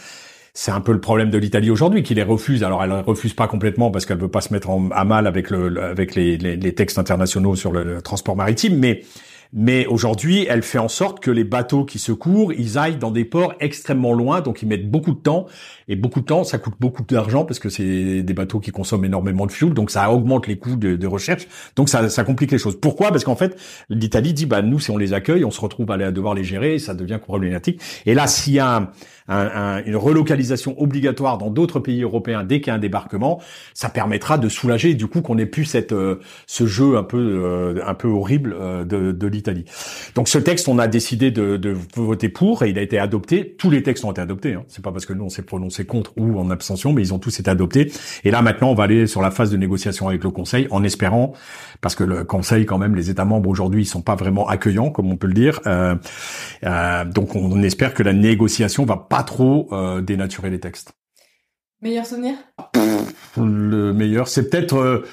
C'est 0.53 0.71
un 0.71 0.81
peu 0.81 0.92
le 0.92 1.01
problème 1.01 1.30
de 1.30 1.38
l'Italie 1.38 1.69
aujourd'hui, 1.69 2.01
qui 2.01 2.15
les 2.15 2.24
refuse. 2.24 2.63
Alors, 2.63 2.83
elle 2.83 2.92
refuse 2.92 3.33
pas 3.33 3.48
complètement 3.48 3.92
parce 3.92 4.06
qu'elle 4.06 4.18
veut 4.18 4.27
pas 4.27 4.42
se 4.42 4.53
mettre 4.53 4.69
à 4.92 5.06
mal 5.06 5.27
avec 5.27 5.50
le, 5.50 5.83
avec 5.83 6.15
les, 6.15 6.38
les, 6.38 6.74
textes 6.74 6.98
internationaux 6.98 7.56
sur 7.56 7.71
le 7.71 8.01
transport 8.01 8.36
maritime, 8.36 8.77
mais 8.77 9.03
mais 9.54 9.86
aujourd'hui, 9.86 10.46
elle 10.50 10.64
fait 10.64 10.78
en 10.78 10.88
sorte 10.88 11.20
que 11.20 11.32
les 11.32 11.44
bateaux 11.44 11.86
qui 11.86 12.00
secourent, 12.00 12.54
ils 12.54 12.78
aillent 12.78 12.98
dans 12.98 13.12
des 13.12 13.26
ports 13.26 13.54
extrêmement 13.60 14.14
loin, 14.14 14.42
donc 14.42 14.62
ils 14.62 14.68
mettent 14.68 14.90
beaucoup 14.90 15.14
de 15.14 15.20
temps. 15.20 15.48
Et 15.88 15.96
beaucoup 15.96 16.20
de 16.20 16.26
temps, 16.26 16.44
ça 16.44 16.58
coûte 16.58 16.74
beaucoup 16.80 17.04
d'argent 17.04 17.46
parce 17.46 17.60
que 17.60 17.70
c'est 17.70 18.22
des 18.22 18.34
bateaux 18.34 18.60
qui 18.60 18.72
consomment 18.72 19.06
énormément 19.06 19.46
de 19.46 19.52
fuel, 19.52 19.74
donc 19.74 19.90
ça 19.90 20.12
augmente 20.12 20.48
les 20.48 20.58
coûts 20.58 20.76
de, 20.76 21.08
recherche. 21.08 21.48
Donc 21.76 21.88
ça, 21.88 22.10
ça 22.10 22.24
complique 22.24 22.52
les 22.52 22.58
choses. 22.58 22.80
Pourquoi? 22.80 23.12
Parce 23.12 23.24
qu'en 23.24 23.36
fait, 23.36 23.58
l'Italie 23.90 24.34
dit, 24.34 24.46
bah 24.46 24.62
nous, 24.62 24.80
si 24.80 24.92
on 24.92 24.98
les 24.98 25.14
accueille, 25.14 25.46
on 25.46 25.52
se 25.52 25.62
retrouve 25.62 25.90
à, 25.92 26.12
devoir 26.12 26.34
les 26.34 26.44
gérer, 26.44 26.76
et 26.76 26.80
ça 26.80 26.94
devient 26.94 27.20
problématique. 27.22 27.82
Et 28.06 28.14
là, 28.14 28.28
s'il 28.28 28.54
y 28.54 28.60
a 28.60 28.92
une 29.27 29.95
relocalisation 29.95 30.79
obligatoire 30.81 31.38
dans 31.38 31.50
d'autres 31.50 31.79
pays 31.79 32.03
européens 32.03 32.44
dès 32.44 32.62
qu'il 32.62 32.68
y 32.68 32.71
a 32.71 32.75
un 32.75 32.79
débarquement, 32.79 33.41
ça 33.74 33.89
permettra 33.89 34.38
de 34.38 34.50
soulager 34.50 34.94
du 34.94 35.07
coup 35.07 35.21
qu'on 35.21 35.38
ait 35.38 35.45
plus 35.45 35.65
cette 35.65 35.91
euh, 35.91 36.19
ce 36.45 36.65
jeu 36.65 36.97
un 36.97 37.03
peu 37.03 37.18
euh, 37.18 37.81
un 37.85 37.94
peu 37.94 38.07
horrible 38.07 38.56
euh, 38.59 38.83
de, 38.83 39.12
de 39.12 39.27
l'Italie. 39.27 39.65
Donc 40.15 40.27
ce 40.27 40.38
texte, 40.38 40.68
on 40.68 40.79
a 40.79 40.88
décidé 40.88 41.31
de, 41.31 41.57
de, 41.57 41.75
voter 41.95 42.29
pour 42.29 42.63
et 42.63 42.69
il 42.69 42.77
a 42.77 42.81
été 42.81 43.00
adopté. 43.00 43.56
Tous 43.57 43.69
les 43.69 43.83
textes 43.83 44.06
ont 44.06 44.12
été 44.12 44.21
adoptés. 44.21 44.53
Hein. 44.53 44.63
C'est 44.68 44.83
pas 44.83 44.91
parce 44.91 45.06
que 45.06 45.13
nous 45.13 45.25
on 45.25 45.29
s'est 45.29 45.41
prononcé 45.41 45.85
contre 45.85 46.13
ou 46.18 46.39
en 46.39 46.50
abstention, 46.50 46.94
mais 46.94 47.01
ils 47.01 47.13
ont 47.13 47.19
tous 47.19 47.39
été 47.39 47.50
adoptés. 47.50 47.91
Et 48.24 48.31
là 48.31 48.41
maintenant, 48.41 48.72
on 48.72 48.75
va 48.75 48.84
aller 48.84 49.07
sur 49.07 49.22
la 49.22 49.31
phase 49.31 49.51
de 49.51 49.57
négociation 49.57 50.07
avec 50.07 50.24
le 50.24 50.29
Conseil 50.29 50.67
en 50.72 50.84
espérant, 50.84 51.34
parce 51.81 51.96
que 51.96 52.03
le 52.03 52.24
Conseil 52.24 52.65
quand 52.65 52.77
même, 52.77 52.96
les 52.96 53.10
États 53.10 53.25
membres 53.25 53.50
aujourd'hui, 53.50 53.84
ils 53.84 53.88
sont 53.88 54.01
pas 54.01 54.15
vraiment 54.15 54.48
accueillants, 54.48 54.89
comme 54.89 55.12
on 55.12 55.17
peut 55.17 55.27
le 55.27 55.34
dire. 55.34 55.60
donc 57.13 57.36
on, 57.36 57.51
on 57.51 57.63
espère 57.63 57.93
que 57.93 58.03
la 58.03 58.13
négociation 58.13 58.86
va 58.86 58.98
pas 59.17 59.24
trop 59.24 59.67
euh, 59.71 60.00
dénaturer 60.00 60.51
les 60.51 60.59
textes. 60.59 60.93
Meilleur 61.81 62.05
souvenir? 62.05 62.36
Le 63.36 63.91
meilleur, 63.91 64.27
c'est 64.27 64.47
peut-être 64.47 64.77
euh, 64.77 65.07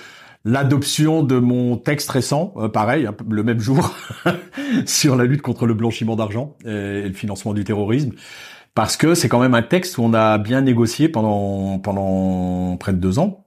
l'adoption 0.45 1.23
de 1.23 1.39
mon 1.39 1.79
texte 1.79 2.11
récent, 2.11 2.53
euh, 2.59 2.69
pareil, 2.69 3.09
le 3.31 3.43
même 3.43 3.61
jour, 3.61 3.97
sur 4.85 5.17
la 5.17 5.25
lutte 5.25 5.41
contre 5.41 5.65
le 5.65 5.73
blanchiment 5.73 6.17
d'argent 6.17 6.55
et, 6.67 7.09
le 7.09 7.15
financement 7.15 7.55
du 7.55 7.65
terrorisme. 7.65 8.11
Parce 8.75 8.99
que 8.99 9.15
c'est 9.15 9.31
quand 9.31 9.41
même 9.41 9.55
un 9.55 9.63
texte 9.63 9.97
où 9.97 10.03
on 10.03 10.13
a 10.13 10.37
bien 10.37 10.61
négocié 10.61 11.09
pendant 11.09 11.79
pendant 11.79 12.77
près 12.77 12.93
de 12.93 12.99
deux 12.99 13.21
ans 13.21 13.47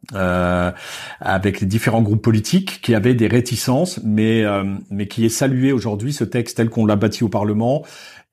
avec 1.20 1.60
les 1.60 1.68
différents 1.68 2.02
groupes 2.02 2.22
politiques 2.22 2.80
qui 2.82 2.96
avaient 2.96 3.14
des 3.14 3.28
réticences, 3.28 4.00
mais 4.06 4.46
mais 4.90 5.10
qui 5.10 5.26
est 5.26 5.30
salué 5.30 5.74
aujourd'hui 5.74 6.14
ce 6.14 6.24
texte 6.24 6.56
tel 6.56 6.70
qu'on 6.70 6.86
l'a 6.86 6.96
bâti 6.96 7.26
au 7.26 7.30
Parlement 7.30 7.84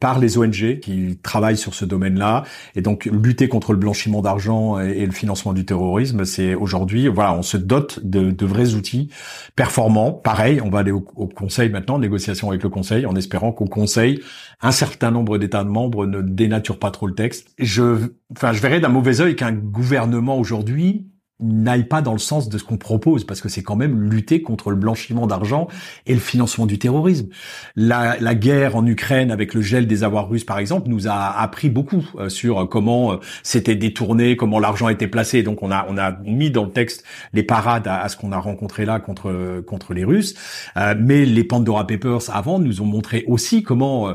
par 0.04 0.18
les 0.18 0.36
ONG 0.36 0.80
qui 0.80 1.18
travaillent 1.22 1.56
sur 1.56 1.72
ce 1.72 1.86
domaine-là. 1.86 2.42
Et 2.76 2.82
donc 2.82 3.06
lutter 3.06 3.48
contre 3.48 3.72
le 3.72 3.78
blanchiment 3.78 4.20
d'argent 4.20 4.78
et, 4.78 5.06
le 5.06 5.12
financement 5.12 5.54
du 5.54 5.64
terrorisme, 5.64 6.26
c'est 6.26 6.54
aujourd'hui, 6.54 7.08
voilà, 7.08 7.32
on 7.32 7.40
se 7.40 7.56
dote 7.56 8.00
de, 8.04 8.30
de, 8.30 8.44
vrais 8.44 8.74
outils 8.74 9.08
performants. 9.56 10.12
Pareil, 10.12 10.60
on 10.60 10.68
va 10.68 10.80
aller 10.80 10.90
au, 10.90 11.00
Conseil 11.00 11.70
maintenant, 11.70 11.98
négociation 11.98 12.50
avec 12.50 12.62
le 12.62 12.68
Conseil, 12.68 13.06
en 13.06 13.16
espérant 13.16 13.50
qu'au 13.52 13.64
Conseil, 13.64 14.20
un 14.60 14.72
certain 14.72 15.10
nombre 15.10 15.38
d'États 15.38 15.64
membres 15.64 16.04
ne 16.04 16.20
dénaturent 16.20 16.78
pas 16.78 16.90
trop 16.90 17.06
le 17.06 17.14
texte. 17.14 17.54
Je, 17.58 18.10
enfin, 18.30 18.52
je 18.52 18.60
verrais 18.60 18.80
d'un 18.80 18.90
mauvais 18.90 19.22
œil 19.22 19.36
qu'un 19.36 19.52
gouvernement 19.52 20.36
aujourd'hui 20.38 21.06
n'aille 21.40 21.84
pas 21.84 22.00
dans 22.00 22.12
le 22.12 22.20
sens 22.20 22.48
de 22.48 22.58
ce 22.58 22.64
qu'on 22.64 22.76
propose, 22.76 23.24
parce 23.24 23.40
que 23.40 23.48
c'est 23.48 23.64
quand 23.64 23.74
même 23.74 24.08
lutter 24.08 24.40
contre 24.40 24.70
le 24.70 24.76
blanchiment 24.76 25.26
d'argent 25.26 25.66
et 26.06 26.14
le 26.14 26.20
financement 26.20 26.64
du 26.64 26.78
terrorisme. 26.78 27.26
La, 27.74 28.16
la, 28.20 28.36
guerre 28.36 28.76
en 28.76 28.86
Ukraine 28.86 29.32
avec 29.32 29.52
le 29.52 29.60
gel 29.60 29.88
des 29.88 30.04
avoirs 30.04 30.28
russes, 30.28 30.44
par 30.44 30.58
exemple, 30.58 30.88
nous 30.88 31.08
a 31.08 31.40
appris 31.40 31.70
beaucoup 31.70 32.04
euh, 32.16 32.28
sur 32.28 32.68
comment 32.68 33.12
euh, 33.12 33.16
c'était 33.42 33.74
détourné, 33.74 34.36
comment 34.36 34.60
l'argent 34.60 34.88
était 34.88 35.08
placé. 35.08 35.42
Donc 35.42 35.62
on 35.62 35.72
a 35.72 35.86
on 35.88 35.98
a 35.98 36.12
mis 36.24 36.50
dans 36.50 36.64
le 36.64 36.70
texte 36.70 37.04
les 37.32 37.42
parades 37.42 37.88
à, 37.88 38.08
ce 38.08 38.16
qu'on 38.16 38.30
a 38.30 38.38
rencontré 38.38 38.84
là 38.84 39.00
contre 39.00 39.60
contre 39.66 39.92
les 39.92 40.04
Russes. 40.04 40.34
Euh, 40.76 40.94
mais 40.98 41.24
les 41.24 41.44
Pandora 41.44 41.86
Papers 41.86 42.30
avant 42.32 42.60
nous 42.60 42.80
ont 42.80 42.86
montré 42.86 43.24
aussi 43.26 43.62
comment 43.62 44.14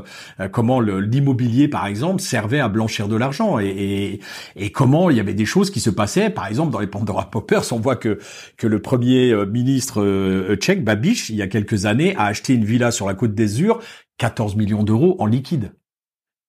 comment 0.52 0.80
l'immobilier, 0.80 1.68
par 1.68 1.86
exemple, 1.86 2.22
servait 2.22 2.60
à 2.60 2.68
blanchir 2.68 3.08
de 3.08 3.16
l'argent 3.16 3.58
et, 3.58 3.66
et, 3.66 4.20
et 4.56 4.72
comment 4.72 5.10
il 5.10 5.16
y 5.16 5.20
avait 5.20 5.34
des 5.34 5.44
choses 5.44 5.70
qui 5.70 5.80
se 5.80 5.90
passaient, 5.90 6.30
par 6.30 6.46
exemple 6.46 6.72
dans 6.72 6.80
les 6.80 6.86
Pandora 6.86 7.09
Poppers, 7.30 7.72
on 7.72 7.78
voit 7.78 7.96
que 7.96 8.18
que 8.56 8.66
le 8.66 8.80
premier 8.82 9.30
euh, 9.32 9.46
ministre 9.46 10.02
euh, 10.02 10.56
tchèque, 10.56 10.84
Babiš, 10.84 11.30
il 11.30 11.36
y 11.36 11.42
a 11.42 11.46
quelques 11.46 11.86
années, 11.86 12.14
a 12.16 12.26
acheté 12.26 12.54
une 12.54 12.64
villa 12.64 12.90
sur 12.90 13.06
la 13.06 13.14
côte 13.14 13.34
d'Azur, 13.34 13.80
14 14.18 14.56
millions 14.56 14.82
d'euros 14.82 15.16
en 15.18 15.26
liquide. 15.26 15.72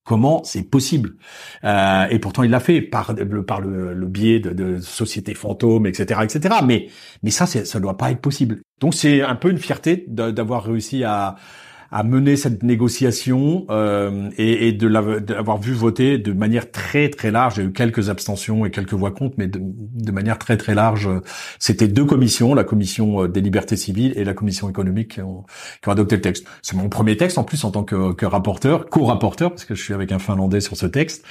Comment 0.04 0.44
c'est 0.44 0.64
possible? 0.64 1.16
Euh, 1.64 2.08
Et 2.10 2.18
pourtant, 2.18 2.42
il 2.42 2.50
l'a 2.50 2.60
fait 2.60 2.82
par, 2.82 3.14
par 3.46 3.62
le, 3.62 3.94
biais 4.08 4.40
de, 4.40 4.50
de, 4.50 4.80
sociétés 4.80 5.36
fantômes, 5.36 5.86
etc., 5.86 6.22
etc. 6.24 6.56
Mais 6.66 6.88
mais 7.22 7.30
ça, 7.30 7.46
ça 7.46 7.80
doit 7.80 7.98
pas 7.98 8.12
être 8.12 8.22
possible. 8.22 8.62
Donc 8.80 8.96
c'est 8.96 9.22
un 9.22 9.36
peu 9.36 9.52
une 9.52 9.60
fierté 9.60 10.06
d'avoir 10.08 10.64
réussi 10.64 11.04
à 11.04 11.36
à 11.92 12.04
mener 12.04 12.38
cette 12.38 12.64
négociation 12.64 13.66
euh, 13.70 14.30
et, 14.38 14.70
et 14.70 14.72
de 14.72 14.88
l'avoir 14.88 15.58
vu 15.58 15.74
voter 15.74 16.18
de 16.18 16.32
manière 16.32 16.72
très 16.72 17.10
très 17.10 17.32
large. 17.32 17.58
Il 17.58 17.64
y 17.64 17.66
a 17.66 17.70
eu 17.70 17.74
quelques 17.74 18.10
abstentions 18.10 18.66
et 18.66 18.72
quelques 18.72 18.94
voix 18.94 19.12
contre, 19.12 19.36
mais 19.38 19.48
de, 19.48 19.60
de 19.62 20.12
manière 20.12 20.40
très 20.40 20.56
très 20.56 20.74
large. 20.74 21.10
C'était 21.60 21.90
deux 21.90 22.06
commissions, 22.06 22.54
la 22.54 22.64
commission 22.64 23.24
euh, 23.24 23.28
des 23.28 23.42
libertés 23.42 23.76
civiles 23.76 24.14
et 24.16 24.24
la 24.24 24.34
commission 24.34 24.70
économique 24.70 25.16
qui 25.16 25.22
ont, 25.22 25.44
qui 25.82 25.90
ont 25.90 25.92
adopté 25.92 26.16
le 26.16 26.22
texte. 26.22 26.48
C'est 26.62 26.78
mon 26.78 26.88
premier 26.88 27.18
texte 27.18 27.38
en 27.38 27.44
plus 27.44 27.64
en 27.66 27.72
tant 27.72 27.84
que, 27.84 28.14
que 28.14 28.26
rapporteur, 28.26 28.90
co-rapporteur, 28.90 29.50
parce 29.50 29.66
que 29.66 29.76
je 29.76 29.84
suis 29.84 29.94
avec 29.94 30.14
un 30.14 30.20
Finlandais 30.20 30.62
sur 30.62 30.78
ce 30.78 30.86
texte. 30.86 31.26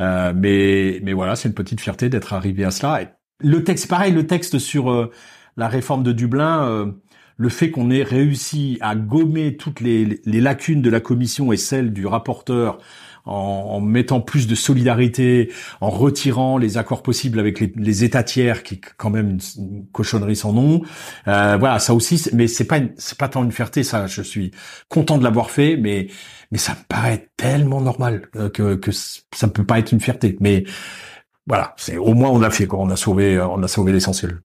Euh, 0.00 0.32
mais 0.34 1.00
mais 1.04 1.12
voilà, 1.12 1.36
c'est 1.36 1.48
une 1.48 1.54
petite 1.54 1.80
fierté 1.80 2.08
d'être 2.08 2.32
arrivé 2.32 2.64
à 2.64 2.72
cela. 2.72 3.00
Le 3.38 3.62
texte, 3.62 3.88
pareil, 3.88 4.12
le 4.12 4.26
texte 4.26 4.58
sur 4.58 4.90
euh, 4.90 5.10
la 5.56 5.68
réforme 5.68 6.02
de 6.02 6.10
Dublin. 6.10 6.92
Euh, 7.40 7.44
le 7.44 7.48
fait 7.48 7.70
qu'on 7.70 7.90
ait 7.90 8.02
réussi 8.02 8.78
à 8.80 8.94
gommer 8.94 9.56
toutes 9.56 9.80
les, 9.80 10.20
lacunes 10.24 10.82
de 10.82 10.90
la 10.90 11.00
commission 11.00 11.52
et 11.52 11.56
celles 11.56 11.92
du 11.92 12.06
rapporteur 12.06 12.78
en, 13.26 13.80
mettant 13.80 14.20
plus 14.20 14.46
de 14.46 14.54
solidarité, 14.54 15.52
en 15.80 15.90
retirant 15.90 16.58
les 16.58 16.78
accords 16.78 17.02
possibles 17.02 17.38
avec 17.38 17.60
les, 17.60 18.04
États 18.04 18.22
tiers, 18.22 18.62
qui 18.62 18.80
quand 18.80 19.10
même 19.10 19.30
une, 19.30 19.86
cochonnerie 19.92 20.36
sans 20.36 20.52
nom. 20.52 20.82
Euh, 21.28 21.56
voilà, 21.58 21.78
ça 21.78 21.94
aussi, 21.94 22.28
mais 22.32 22.46
c'est 22.46 22.64
pas 22.64 22.80
c'est 22.96 23.18
pas 23.18 23.28
tant 23.28 23.44
une 23.44 23.52
fierté, 23.52 23.82
ça. 23.82 24.06
Je 24.06 24.22
suis 24.22 24.52
content 24.88 25.18
de 25.18 25.24
l'avoir 25.24 25.50
fait, 25.50 25.76
mais 25.76 26.08
mais 26.50 26.58
ça 26.58 26.72
me 26.72 26.84
paraît 26.88 27.28
tellement 27.36 27.80
normal 27.80 28.28
euh, 28.36 28.48
que 28.48 28.74
que 28.76 28.90
ça 28.90 29.46
ne 29.46 29.52
peut 29.52 29.64
pas 29.64 29.78
être 29.78 29.92
une 29.92 30.00
fierté. 30.00 30.36
Mais 30.40 30.64
voilà, 31.46 31.74
c'est 31.76 31.96
au 31.98 32.14
moins 32.14 32.30
on 32.30 32.42
a 32.42 32.50
fait 32.50 32.66
quoi, 32.66 32.80
on 32.80 32.90
a 32.90 32.96
sauvé 32.96 33.38
on 33.40 33.62
a 33.62 33.68
sauvé 33.68 33.92
l'essentiel. 33.92 34.40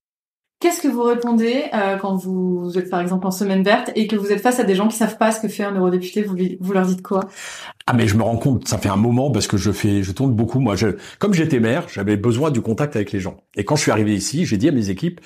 Qu'est-ce 0.58 0.80
que 0.80 0.88
vous 0.88 1.02
répondez 1.02 1.66
euh, 1.74 1.98
quand 1.98 2.16
vous 2.16 2.72
êtes 2.78 2.88
par 2.88 3.00
exemple 3.00 3.26
en 3.26 3.30
semaine 3.30 3.62
verte 3.62 3.90
et 3.94 4.06
que 4.06 4.16
vous 4.16 4.32
êtes 4.32 4.40
face 4.40 4.58
à 4.58 4.64
des 4.64 4.74
gens 4.74 4.88
qui 4.88 4.96
savent 4.96 5.18
pas 5.18 5.30
ce 5.30 5.40
que 5.40 5.48
fait 5.48 5.64
un 5.64 5.74
eurodéputé 5.74 6.22
Vous, 6.22 6.36
vous 6.60 6.72
leur 6.72 6.86
dites 6.86 7.02
quoi? 7.02 7.28
Ah 7.88 7.92
mais 7.92 8.08
je 8.08 8.16
me 8.16 8.24
rends 8.24 8.36
compte, 8.36 8.66
ça 8.66 8.78
fait 8.78 8.88
un 8.88 8.96
moment 8.96 9.30
parce 9.30 9.46
que 9.46 9.56
je 9.56 9.70
fais, 9.70 10.02
je 10.02 10.10
tourne 10.10 10.32
beaucoup. 10.32 10.58
Moi, 10.58 10.74
je, 10.74 10.96
comme 11.20 11.34
j'étais 11.34 11.60
maire, 11.60 11.86
j'avais 11.88 12.16
besoin 12.16 12.50
du 12.50 12.60
contact 12.60 12.96
avec 12.96 13.12
les 13.12 13.20
gens. 13.20 13.36
Et 13.54 13.64
quand 13.64 13.76
je 13.76 13.82
suis 13.82 13.92
arrivé 13.92 14.12
ici, 14.12 14.44
j'ai 14.44 14.56
dit 14.56 14.68
à 14.68 14.72
mes 14.72 14.90
équipes, 14.90 15.20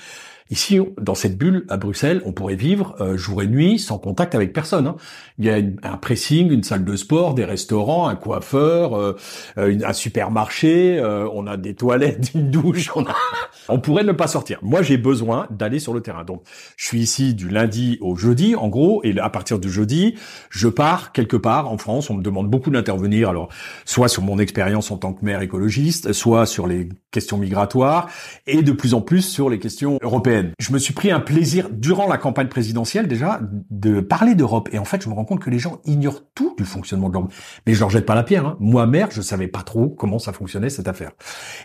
Ici, 0.50 0.80
dans 1.00 1.14
cette 1.14 1.38
bulle 1.38 1.64
à 1.68 1.76
Bruxelles, 1.76 2.22
on 2.24 2.32
pourrait 2.32 2.56
vivre 2.56 2.96
euh, 3.00 3.16
jour 3.16 3.40
et 3.40 3.46
nuit 3.46 3.78
sans 3.78 3.98
contact 3.98 4.34
avec 4.34 4.52
personne. 4.52 4.88
Hein. 4.88 4.96
Il 5.38 5.44
y 5.44 5.50
a 5.50 5.54
un 5.84 5.96
pressing, 5.96 6.50
une 6.50 6.64
salle 6.64 6.84
de 6.84 6.96
sport, 6.96 7.34
des 7.34 7.44
restaurants, 7.44 8.08
un 8.08 8.16
coiffeur, 8.16 8.94
euh, 8.94 9.16
euh, 9.58 9.78
un 9.84 9.92
supermarché, 9.92 11.00
on 11.32 11.46
a 11.46 11.56
des 11.56 11.74
toilettes, 11.74 12.32
une 12.34 12.50
douche. 12.50 12.90
On, 12.96 13.04
on 13.68 13.78
pourrait 13.78 14.02
ne 14.02 14.10
pas 14.10 14.26
sortir. 14.26 14.58
Moi, 14.62 14.82
j'ai 14.82 14.96
besoin 14.96 15.46
d'aller 15.50 15.78
sur 15.78 15.94
le 15.94 16.00
terrain. 16.00 16.24
Donc, 16.24 16.42
je 16.76 16.84
suis 16.84 17.00
ici 17.00 17.34
du 17.34 17.48
lundi 17.48 17.98
au 18.00 18.16
jeudi, 18.16 18.56
en 18.56 18.68
gros, 18.68 19.02
et 19.04 19.16
à 19.20 19.30
partir 19.30 19.60
du 19.60 19.70
jeudi, 19.70 20.16
je 20.50 20.66
pars 20.66 21.12
quelque 21.12 21.36
part 21.36 21.70
en 21.70 21.78
France. 21.78 22.10
On 22.10 22.14
me 22.14 22.22
demande 22.22 22.50
beaucoup 22.50 22.71
d'intervenir, 22.71 23.30
alors 23.30 23.49
soit 23.85 24.09
sur 24.09 24.23
mon 24.23 24.38
expérience 24.38 24.90
en 24.90 24.97
tant 24.97 25.12
que 25.12 25.25
maire 25.25 25.40
écologiste, 25.40 26.12
soit 26.12 26.47
sur 26.47 26.66
les 26.66 26.88
questions 27.11 27.38
migratoires, 27.38 28.09
et 28.47 28.62
de 28.62 28.73
plus 28.73 28.95
en 28.95 29.00
plus 29.00 29.23
sur 29.23 29.49
les 29.49 29.59
questions 29.59 29.99
européennes. 30.02 30.52
Je 30.59 30.73
me 30.73 30.78
suis 30.78 30.95
pris 30.95 31.11
un 31.11 31.21
plaisir 31.21 31.69
durant 31.71 32.07
la 32.07 32.19
campagne 32.19 32.49
présidentielle 32.49 33.09
déjà 33.09 33.40
de 33.71 34.00
parler 34.00 34.35
d'Europe. 34.35 34.69
Et 34.73 34.78
en 34.78 34.85
fait, 34.85 35.02
je 35.02 35.09
me 35.09 35.14
rends 35.14 35.25
compte 35.25 35.40
que 35.40 35.50
les 35.50 35.59
gens 35.59 35.80
ignorent 35.85 36.23
tout 36.35 36.54
du 36.57 36.64
fonctionnement 36.64 37.09
de 37.09 37.14
l'Europe. 37.14 37.33
Mais 37.66 37.75
je 37.75 37.80
leur 37.80 37.90
jette 37.90 38.07
pas 38.07 38.14
la 38.14 38.23
pierre. 38.23 38.47
Hein. 38.47 38.57
Moi, 38.61 38.87
maire, 38.87 39.09
je 39.11 39.23
savais 39.23 39.49
pas 39.49 39.62
trop 39.62 39.88
comment 39.88 40.19
ça 40.19 40.33
fonctionnait 40.33 40.71
cette 40.71 40.88
affaire. 40.88 41.12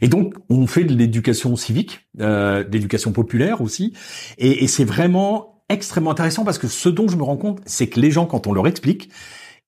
Et 0.01 0.08
donc, 0.08 0.34
on 0.50 0.68
fait 0.68 0.84
de 0.84 0.94
l'éducation 0.94 1.56
civique, 1.56 2.08
euh, 2.20 2.63
de 2.63 2.72
l'éducation 2.72 3.12
populaire 3.12 3.62
aussi. 3.62 3.94
Et, 4.38 4.63
et 4.63 4.68
c'est 4.68 4.86
vraiment 4.86 5.62
extrêmement 5.70 6.12
intéressant 6.12 6.44
parce 6.44 6.58
que 6.58 6.68
ce 6.68 6.89
dont 6.89 7.08
je 7.08 7.18
me 7.18 7.24
rends 7.24 7.38
compte, 7.38 7.62
c'est 7.65 7.88
que 7.88 8.00
les 8.00 8.12
gens, 8.12 8.25
quand 8.25 8.48
on 8.48 8.54
leur 8.54 8.68
explique, 8.68 9.10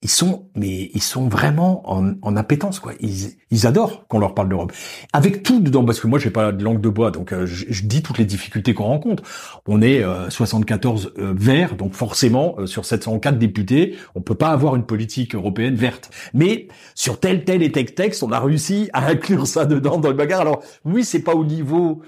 ils 0.03 0.09
sont, 0.09 0.49
mais 0.55 0.91
ils 0.93 1.01
sont 1.01 1.27
vraiment 1.27 1.81
en, 1.91 2.13
en 2.21 2.35
appétence, 2.35 2.79
quoi. 2.79 2.93
Ils, 2.99 3.31
ils 3.49 3.65
adorent 3.65 4.07
qu'on 4.07 4.19
leur 4.19 4.35
parle 4.35 4.49
d'Europe. 4.49 4.71
Avec 5.11 5.41
tout 5.41 5.59
dedans, 5.59 5.83
parce 5.85 5.99
que 5.99 6.05
moi, 6.05 6.19
j'ai 6.19 6.29
pas 6.29 6.51
de 6.51 6.63
langue 6.63 6.81
de 6.81 6.89
bois, 6.89 7.09
donc 7.09 7.33
euh, 7.33 7.47
je, 7.47 7.83
dis 7.83 8.03
toutes 8.03 8.19
les 8.19 8.25
difficultés 8.25 8.75
qu'on 8.75 8.83
rencontre. 8.83 9.23
On 9.65 9.81
est 9.81 10.03
74 10.29 11.13
euh, 11.17 11.21
euh, 11.21 11.33
verts, 11.35 11.75
donc 11.75 11.93
forcément, 11.93 12.57
sur 12.67 12.85
704 12.85 13.39
députés, 13.39 13.95
on 14.13 14.21
peut 14.21 14.35
pas 14.35 14.49
avoir 14.49 14.75
une 14.75 14.85
politique 14.85 15.33
européenne 15.33 15.73
verte. 15.73 16.11
Mais 16.33 16.67
sur 16.93 17.19
tel, 17.19 17.43
tel 17.43 17.63
et 17.63 17.71
tel 17.71 17.93
texte, 17.93 18.21
on 18.21 18.31
a 18.31 18.39
réussi 18.39 18.89
à 18.93 19.07
inclure 19.07 19.47
ça 19.47 19.65
dedans 19.65 19.97
dans 19.97 20.09
le 20.09 20.15
bagarre. 20.15 20.41
Alors 20.41 20.61
oui, 20.85 21.03
c'est 21.03 21.23
pas 21.23 21.33
au 21.33 21.45
niveau 21.45 22.01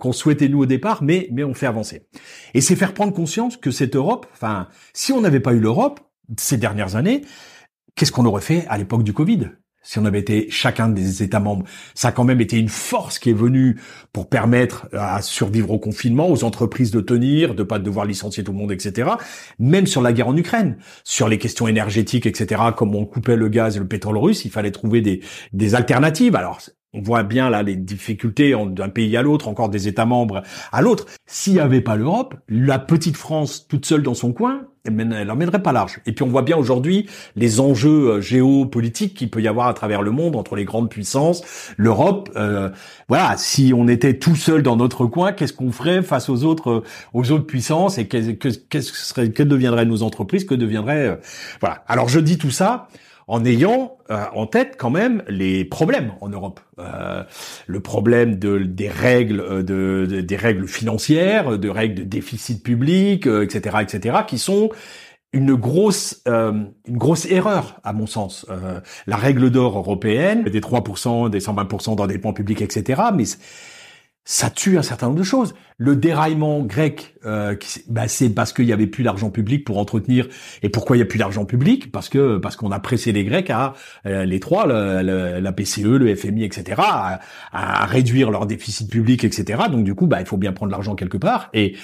qu'on 0.00 0.12
souhaitait 0.12 0.48
nous 0.48 0.62
au 0.62 0.66
départ, 0.66 1.02
mais 1.02 1.28
mais 1.32 1.44
on 1.44 1.54
fait 1.54 1.66
avancer. 1.66 2.06
Et 2.54 2.60
c'est 2.60 2.74
faire 2.74 2.92
prendre 2.92 3.12
conscience 3.12 3.56
que 3.56 3.70
cette 3.70 3.94
Europe, 3.94 4.26
enfin, 4.32 4.66
si 4.92 5.12
on 5.12 5.20
n'avait 5.20 5.40
pas 5.40 5.52
eu 5.52 5.60
l'Europe, 5.60 6.00
ces 6.38 6.56
dernières 6.56 6.96
années, 6.96 7.22
qu'est-ce 7.94 8.12
qu'on 8.12 8.26
aurait 8.26 8.42
fait 8.42 8.66
à 8.68 8.78
l'époque 8.78 9.02
du 9.02 9.12
Covid? 9.12 9.50
Si 9.82 10.00
on 10.00 10.04
avait 10.04 10.18
été 10.18 10.48
chacun 10.50 10.88
des 10.88 11.22
États 11.22 11.38
membres. 11.38 11.64
Ça 11.94 12.08
a 12.08 12.12
quand 12.12 12.24
même 12.24 12.40
été 12.40 12.58
une 12.58 12.68
force 12.68 13.20
qui 13.20 13.30
est 13.30 13.34
venue 13.34 13.78
pour 14.12 14.28
permettre 14.28 14.88
à 14.92 15.22
survivre 15.22 15.70
au 15.70 15.78
confinement, 15.78 16.28
aux 16.28 16.42
entreprises 16.42 16.90
de 16.90 17.00
tenir, 17.00 17.54
de 17.54 17.62
pas 17.62 17.78
devoir 17.78 18.04
licencier 18.04 18.42
tout 18.42 18.50
le 18.50 18.58
monde, 18.58 18.72
etc. 18.72 19.10
Même 19.60 19.86
sur 19.86 20.02
la 20.02 20.12
guerre 20.12 20.26
en 20.26 20.36
Ukraine, 20.36 20.76
sur 21.04 21.28
les 21.28 21.38
questions 21.38 21.68
énergétiques, 21.68 22.26
etc. 22.26 22.62
Comme 22.76 22.96
on 22.96 23.06
coupait 23.06 23.36
le 23.36 23.48
gaz 23.48 23.76
et 23.76 23.78
le 23.78 23.86
pétrole 23.86 24.18
russe, 24.18 24.44
il 24.44 24.50
fallait 24.50 24.72
trouver 24.72 25.02
des, 25.02 25.20
des 25.52 25.76
alternatives. 25.76 26.34
Alors 26.34 26.60
on 26.96 27.02
voit 27.02 27.22
bien 27.22 27.50
là 27.50 27.62
les 27.62 27.76
difficultés 27.76 28.54
d'un 28.70 28.88
pays 28.88 29.16
à 29.16 29.22
l'autre, 29.22 29.48
encore 29.48 29.68
des 29.68 29.86
États 29.86 30.06
membres 30.06 30.42
à 30.72 30.82
l'autre. 30.82 31.06
S'il 31.26 31.54
n'y 31.54 31.60
avait 31.60 31.80
pas 31.80 31.96
l'Europe, 31.96 32.34
la 32.48 32.78
petite 32.78 33.16
France 33.16 33.66
toute 33.68 33.84
seule 33.84 34.02
dans 34.02 34.14
son 34.14 34.32
coin, 34.32 34.62
elle 34.86 35.26
n'emmènerait 35.26 35.62
pas 35.62 35.72
large. 35.72 36.00
Et 36.06 36.12
puis 36.12 36.22
on 36.22 36.28
voit 36.28 36.42
bien 36.42 36.56
aujourd'hui 36.56 37.08
les 37.34 37.60
enjeux 37.60 38.10
euh, 38.10 38.20
géopolitiques 38.20 39.14
qu'il 39.14 39.30
peut 39.30 39.42
y 39.42 39.48
avoir 39.48 39.66
à 39.66 39.74
travers 39.74 40.02
le 40.02 40.10
monde 40.10 40.36
entre 40.36 40.56
les 40.56 40.64
grandes 40.64 40.88
puissances, 40.88 41.42
l'Europe. 41.76 42.30
Euh, 42.36 42.70
voilà, 43.08 43.34
si 43.36 43.72
on 43.76 43.88
était 43.88 44.18
tout 44.18 44.36
seul 44.36 44.62
dans 44.62 44.76
notre 44.76 45.06
coin, 45.06 45.32
qu'est-ce 45.32 45.52
qu'on 45.52 45.72
ferait 45.72 46.02
face 46.02 46.28
aux 46.28 46.44
autres 46.44 46.70
euh, 46.70 46.84
aux 47.12 47.30
autres 47.32 47.46
puissances 47.46 47.98
et 47.98 48.06
que, 48.06 48.20
serait 48.80 49.30
que 49.30 49.42
deviendraient 49.42 49.86
nos 49.86 50.02
entreprises, 50.02 50.44
que 50.44 50.54
deviendraient 50.54 51.18
voilà. 51.60 51.84
Alors 51.88 52.08
je 52.08 52.20
dis 52.20 52.38
tout 52.38 52.50
ça 52.50 52.88
en 53.28 53.44
ayant 53.44 53.98
euh, 54.10 54.24
en 54.34 54.46
tête 54.46 54.76
quand 54.78 54.90
même 54.90 55.22
les 55.28 55.64
problèmes 55.64 56.12
en 56.20 56.28
Europe. 56.28 56.60
Euh, 56.78 57.24
le 57.66 57.80
problème 57.80 58.36
de, 58.36 58.58
des 58.58 58.88
règles, 58.88 59.40
euh, 59.40 59.62
de, 59.62 60.20
des 60.20 60.36
règles 60.36 60.68
financières, 60.68 61.58
de 61.58 61.68
règles 61.68 61.96
de 61.96 62.02
déficit 62.04 62.62
public, 62.62 63.26
etc., 63.26 63.78
etc., 63.82 64.18
qui 64.26 64.38
sont 64.38 64.70
une 65.32 65.54
grosse 65.54 66.22
une 66.26 66.72
grosse 66.88 67.26
erreur 67.26 67.78
à 67.84 67.92
mon 67.92 68.06
sens. 68.06 68.46
la 69.06 69.16
règle 69.16 69.50
d'or 69.50 69.76
européenne 69.76 70.44
des 70.44 70.60
3%, 70.60 71.28
des 71.28 71.40
120% 71.40 71.96
d'endettement 71.96 72.32
public, 72.32 72.62
etc. 72.62 73.02
Mais 73.14 73.24
ça 74.28 74.50
tue 74.50 74.76
un 74.76 74.82
certain 74.82 75.06
nombre 75.06 75.20
de 75.20 75.24
choses. 75.24 75.54
Le 75.78 75.94
déraillement 75.94 76.60
grec, 76.62 77.14
euh, 77.24 77.54
bah, 77.88 78.08
c'est 78.08 78.28
parce 78.30 78.52
qu'il 78.52 78.64
y 78.64 78.72
avait 78.72 78.88
plus 78.88 79.04
d'argent 79.04 79.30
public 79.30 79.64
pour 79.64 79.78
entretenir. 79.78 80.26
Et 80.62 80.68
pourquoi 80.68 80.96
il 80.96 80.98
y 80.98 81.02
a 81.02 81.06
plus 81.06 81.20
d'argent 81.20 81.44
public? 81.44 81.92
Parce 81.92 82.08
que 82.08 82.36
parce 82.38 82.56
qu'on 82.56 82.72
a 82.72 82.80
pressé 82.80 83.12
les 83.12 83.24
Grecs 83.24 83.50
à 83.50 83.74
euh, 84.04 84.24
les 84.24 84.40
trois, 84.40 84.66
la 84.66 85.52
PCE, 85.52 85.84
le 85.84 86.14
FMI, 86.14 86.42
etc., 86.42 86.82
à, 87.52 87.86
réduire 87.86 88.32
leur 88.32 88.46
déficit 88.46 88.90
public, 88.90 89.22
etc. 89.22 89.62
Donc 89.70 89.84
du 89.84 89.94
coup, 89.94 90.08
bah, 90.08 90.20
il 90.20 90.26
faut 90.26 90.36
bien 90.36 90.52
prendre 90.52 90.72
l'argent 90.72 90.96
quelque 90.96 91.18
part. 91.18 91.48
Et 91.54 91.76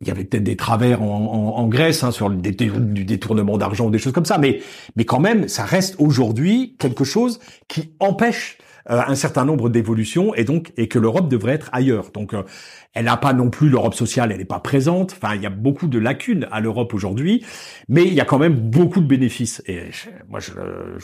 il 0.00 0.06
y 0.06 0.12
avait 0.12 0.24
peut-être 0.24 0.44
des 0.44 0.56
travers 0.56 1.02
en, 1.02 1.56
en, 1.56 1.66
Grèce 1.66 2.04
hein, 2.04 2.12
sur 2.12 2.28
le 2.28 2.36
détournement 2.36 3.58
d'argent 3.58 3.86
ou 3.86 3.90
des 3.90 3.98
choses 3.98 4.12
comme 4.12 4.24
ça, 4.24 4.38
mais 4.38 4.60
mais 4.96 5.04
quand 5.04 5.20
même, 5.20 5.48
ça 5.48 5.64
reste 5.64 5.96
aujourd'hui 5.98 6.76
quelque 6.78 7.04
chose 7.04 7.40
qui 7.68 7.90
empêche 7.98 8.58
un 8.86 9.14
certain 9.14 9.44
nombre 9.44 9.68
d'évolutions 9.68 10.34
et 10.34 10.44
donc 10.44 10.72
et 10.76 10.88
que 10.88 10.98
l'Europe 10.98 11.28
devrait 11.28 11.52
être 11.52 11.68
ailleurs. 11.72 12.10
Donc 12.12 12.34
elle 12.92 13.04
n'a 13.04 13.16
pas 13.16 13.32
non 13.32 13.50
plus 13.50 13.68
l'Europe 13.68 13.94
sociale, 13.94 14.32
elle 14.32 14.38
n'est 14.38 14.44
pas 14.44 14.58
présente. 14.58 15.16
Enfin, 15.16 15.36
il 15.36 15.42
y 15.42 15.46
a 15.46 15.50
beaucoup 15.50 15.86
de 15.86 15.98
lacunes 15.98 16.48
à 16.50 16.60
l'Europe 16.60 16.92
aujourd'hui, 16.92 17.44
mais 17.88 18.04
il 18.04 18.14
y 18.14 18.20
a 18.20 18.24
quand 18.24 18.38
même 18.38 18.54
beaucoup 18.54 19.00
de 19.00 19.06
bénéfices. 19.06 19.62
Et 19.66 19.82
moi, 20.28 20.40
je, 20.40 20.52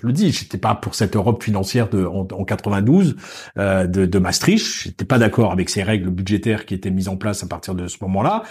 le 0.02 0.12
dis, 0.12 0.32
j'étais 0.32 0.58
pas 0.58 0.74
pour 0.74 0.96
cette 0.96 1.14
Europe 1.14 1.44
financière 1.44 1.88
de 1.88 2.04
en, 2.04 2.24
92 2.24 3.16
euh, 3.58 3.86
de, 3.86 4.04
de 4.04 4.18
Maastricht. 4.18 4.82
J'étais 4.82 5.04
pas 5.04 5.18
d'accord 5.18 5.52
avec 5.52 5.70
ces 5.70 5.84
règles 5.84 6.10
budgétaires 6.10 6.66
qui 6.66 6.74
étaient 6.74 6.90
mises 6.90 7.08
en 7.08 7.16
place 7.16 7.44
à 7.44 7.46
partir 7.46 7.76
de 7.76 7.86
ce 7.86 7.98
moment-là. 8.02 8.42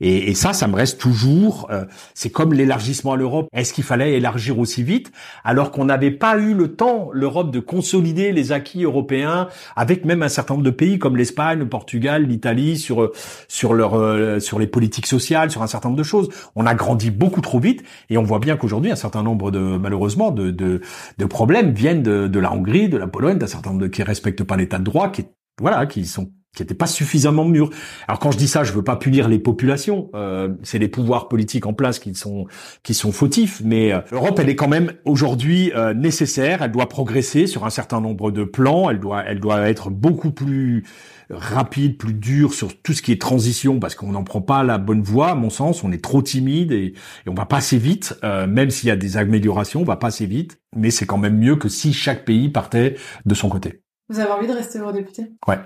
Et, 0.00 0.30
et, 0.30 0.34
ça, 0.34 0.52
ça 0.52 0.68
me 0.68 0.76
reste 0.76 1.00
toujours. 1.00 1.66
Euh, 1.70 1.84
c'est 2.14 2.30
comme 2.30 2.52
l'élargissement 2.52 3.14
à 3.14 3.16
l'Europe. 3.16 3.48
Est-ce 3.52 3.72
qu'il 3.72 3.84
fallait 3.84 4.12
élargir 4.12 4.60
aussi 4.60 4.84
vite? 4.84 5.10
Alors 5.42 5.72
qu'on 5.72 5.86
n'avait 5.86 6.12
pas 6.12 6.38
eu 6.38 6.54
le 6.54 6.76
temps 6.76 7.10
l'Europe 7.12 7.50
de 7.50 7.58
consolider 7.58 8.30
les 8.30 8.52
acquis 8.52 8.73
européens 8.82 9.48
avec 9.76 10.04
même 10.04 10.22
un 10.22 10.28
certain 10.28 10.54
nombre 10.54 10.64
de 10.64 10.70
pays 10.70 10.98
comme 10.98 11.16
l'Espagne, 11.16 11.58
le 11.58 11.68
Portugal, 11.68 12.24
l'Italie 12.24 12.76
sur 12.76 13.12
sur 13.48 13.74
leur 13.74 13.94
euh, 13.94 14.40
sur 14.40 14.58
les 14.58 14.66
politiques 14.66 15.06
sociales, 15.06 15.50
sur 15.50 15.62
un 15.62 15.66
certain 15.66 15.88
nombre 15.88 15.98
de 15.98 16.04
choses. 16.04 16.28
On 16.56 16.66
a 16.66 16.74
grandi 16.74 17.10
beaucoup 17.10 17.40
trop 17.40 17.60
vite 17.60 17.82
et 18.10 18.18
on 18.18 18.22
voit 18.22 18.38
bien 18.38 18.56
qu'aujourd'hui 18.56 18.90
un 18.90 18.96
certain 18.96 19.22
nombre 19.22 19.50
de 19.50 19.60
malheureusement 19.60 20.30
de 20.30 20.50
de, 20.50 20.80
de 21.18 21.24
problèmes 21.24 21.72
viennent 21.72 22.02
de, 22.02 22.26
de 22.26 22.40
la 22.40 22.52
Hongrie, 22.52 22.88
de 22.88 22.98
la 22.98 23.06
Pologne, 23.06 23.38
d'un 23.38 23.46
certain 23.46 23.70
nombre 23.70 23.82
de 23.82 23.88
qui 23.88 24.02
respectent 24.02 24.44
pas 24.44 24.56
l'état 24.56 24.78
de 24.78 24.84
droit, 24.84 25.10
qui 25.10 25.24
voilà, 25.60 25.86
qui 25.86 26.04
sont 26.04 26.32
qui 26.54 26.62
n'étaient 26.62 26.74
pas 26.74 26.86
suffisamment 26.86 27.44
mûrs. 27.44 27.70
Alors 28.08 28.18
quand 28.18 28.30
je 28.30 28.38
dis 28.38 28.48
ça, 28.48 28.64
je 28.64 28.72
veux 28.72 28.82
pas 28.82 28.96
punir 28.96 29.28
les 29.28 29.38
populations, 29.38 30.10
euh, 30.14 30.50
c'est 30.62 30.78
les 30.78 30.88
pouvoirs 30.88 31.28
politiques 31.28 31.66
en 31.66 31.74
place 31.74 31.98
qui 31.98 32.14
sont 32.14 32.46
qui 32.82 32.94
sont 32.94 33.12
fautifs, 33.12 33.60
mais 33.64 33.92
euh, 33.92 34.00
l'Europe 34.10 34.38
elle 34.38 34.48
est 34.48 34.56
quand 34.56 34.68
même 34.68 34.92
aujourd'hui 35.04 35.72
euh, 35.74 35.94
nécessaire, 35.94 36.62
elle 36.62 36.72
doit 36.72 36.88
progresser 36.88 37.46
sur 37.46 37.64
un 37.64 37.70
certain 37.70 38.00
nombre 38.00 38.30
de 38.30 38.44
plans, 38.44 38.90
elle 38.90 39.00
doit 39.00 39.24
elle 39.26 39.40
doit 39.40 39.68
être 39.68 39.90
beaucoup 39.90 40.30
plus 40.30 40.84
rapide, 41.30 41.98
plus 41.98 42.14
dur 42.14 42.54
sur 42.54 42.80
tout 42.80 42.92
ce 42.92 43.02
qui 43.02 43.12
est 43.12 43.20
transition, 43.20 43.78
parce 43.80 43.94
qu'on 43.94 44.12
n'en 44.12 44.24
prend 44.24 44.40
pas 44.40 44.62
la 44.62 44.78
bonne 44.78 45.02
voie, 45.02 45.30
à 45.30 45.34
mon 45.34 45.50
sens. 45.50 45.84
On 45.84 45.92
est 45.92 46.02
trop 46.02 46.22
timide 46.22 46.72
et, 46.72 46.94
on 47.26 47.34
va 47.34 47.46
pas 47.46 47.58
assez 47.58 47.78
vite. 47.78 48.18
Euh, 48.24 48.46
même 48.46 48.70
s'il 48.70 48.88
y 48.88 48.92
a 48.92 48.96
des 48.96 49.16
améliorations, 49.16 49.80
on 49.80 49.84
va 49.84 49.96
pas 49.96 50.08
assez 50.08 50.26
vite. 50.26 50.58
Mais 50.76 50.90
c'est 50.90 51.06
quand 51.06 51.18
même 51.18 51.38
mieux 51.38 51.56
que 51.56 51.68
si 51.68 51.92
chaque 51.92 52.24
pays 52.24 52.48
partait 52.48 52.96
de 53.24 53.34
son 53.34 53.48
côté. 53.48 53.82
Vous 54.08 54.20
avez 54.20 54.30
envie 54.30 54.46
de 54.46 54.52
rester 54.52 54.78
eurodéputé? 54.78 55.32
Ouais. 55.46 55.58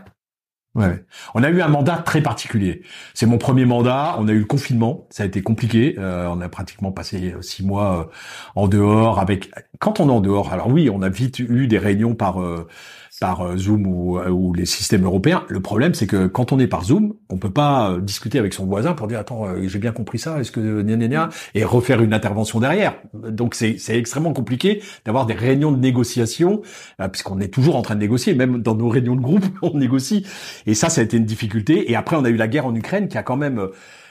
Ouais. 0.75 1.05
On 1.35 1.43
a 1.43 1.51
eu 1.51 1.61
un 1.61 1.69
mandat 1.69 1.97
très 1.97 2.23
particulier. 2.23 2.83
C'est 3.15 3.27
mon 3.27 3.39
premier 3.39 3.65
mandat. 3.65 4.17
On 4.19 4.29
a 4.29 4.33
eu 4.33 4.39
le 4.39 4.45
confinement. 4.45 5.07
Ça 5.11 5.25
a 5.25 5.27
été 5.27 5.43
compliqué. 5.43 5.97
Euh, 5.99 6.29
on 6.29 6.41
a 6.41 6.49
pratiquement 6.49 6.93
passé 6.93 7.33
euh, 7.35 7.43
six 7.43 7.65
mois 7.65 8.11
en 8.55 8.69
dehors. 8.69 9.19
Avec 9.19 9.51
quand 9.81 9.99
on 9.99 10.09
est 10.09 10.13
en 10.13 10.21
dehors, 10.21 10.53
alors 10.53 10.69
oui, 10.69 10.89
on 10.91 11.03
a 11.03 11.09
vite 11.09 11.41
eu 11.41 11.67
des 11.67 11.79
réunions 11.79 12.15
par 12.15 12.39
par 13.21 13.43
euh, 13.43 13.57
Zoom 13.57 13.87
ou, 13.87 14.19
euh, 14.19 14.29
ou, 14.29 14.55
les 14.55 14.67
systèmes 14.67 15.05
européens. 15.05 15.45
Le 15.49 15.61
problème, 15.61 15.95
c'est 15.95 16.07
que 16.07 16.27
quand 16.27 16.53
on 16.53 16.59
est 16.59 16.67
par 16.67 16.85
Zoom, 16.85 17.15
on 17.29 17.37
peut 17.37 17.51
pas 17.51 17.91
euh, 17.91 18.01
discuter 18.01 18.39
avec 18.39 18.55
son 18.55 18.67
voisin 18.67 18.93
pour 18.93 19.07
dire 19.07 19.19
attends, 19.19 19.47
j'ai 19.63 19.79
bien 19.79 19.93
compris 19.93 20.19
ça, 20.19 20.41
est-ce 20.41 20.53
que 20.53 20.83
gna, 20.83 20.97
gna, 20.97 21.29
et 21.55 21.65
refaire 21.65 22.01
une 22.01 22.15
intervention 22.15 22.61
derrière. 22.61 22.95
Donc 23.15 23.55
c'est 23.55 23.79
extrêmement 23.91 24.33
compliqué 24.33 24.83
d'avoir 25.05 25.27
des 25.27 25.35
réunions 25.35 25.73
de 25.73 25.79
négociation 25.79 26.63
puisqu'on 27.13 27.41
est 27.41 27.53
toujours 27.53 27.77
en 27.77 27.83
train 27.83 27.95
de 27.95 28.01
négocier, 28.01 28.35
même 28.35 28.63
dans 28.63 28.75
nos 28.75 28.89
réunions 28.89 29.17
de 29.17 29.21
groupe, 29.21 29.45
on 29.63 29.77
négocie. 29.77 30.27
Et 30.67 30.75
ça, 30.75 30.89
ça 30.89 31.01
a 31.01 31.05
été 31.05 31.17
une 31.17 31.25
difficulté. 31.25 31.91
Et 31.91 31.97
après, 31.97 32.17
on 32.17 32.25
a 32.25 32.29
eu 32.29 32.37
la 32.37 32.49
guerre 32.49 32.67
en 32.67 32.75
Ukraine 32.75 33.09
qui 33.09 33.19
a 33.19 33.23
quand 33.23 33.37
même 33.37 33.69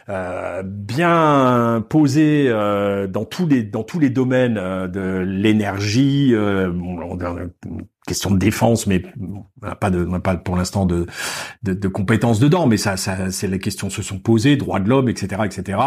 euh, 0.10 0.64
bien 0.64 1.86
posé 1.90 2.46
euh, 2.48 3.08
dans 3.08 3.26
tous 3.26 3.46
les 3.46 3.64
dans 3.64 3.84
tous 3.84 4.00
les 4.00 4.10
domaines 4.10 4.58
euh, 4.58 4.88
de 4.88 5.20
l'énergie, 5.20 6.34
question 8.08 8.32
de 8.32 8.40
défense, 8.40 8.88
mais 8.88 9.04
on 9.20 9.66
n'a 9.66 9.76
pas 9.76 9.90
de, 9.90 10.04
pas 10.20 10.36
pour 10.36 10.56
l'instant 10.56 10.86
de, 10.86 11.06
de, 11.64 11.74
de, 11.74 11.88
compétences 11.88 12.40
dedans, 12.40 12.66
mais 12.66 12.78
ça, 12.78 12.98
ça, 12.98 13.30
c'est 13.30 13.48
les 13.48 13.60
questions 13.60 13.90
se 13.90 14.02
sont 14.02 14.20
posées, 14.20 14.56
droits 14.56 14.80
de 14.80 14.90
l'homme, 14.90 15.10
etc., 15.10 15.44
etc. 15.46 15.78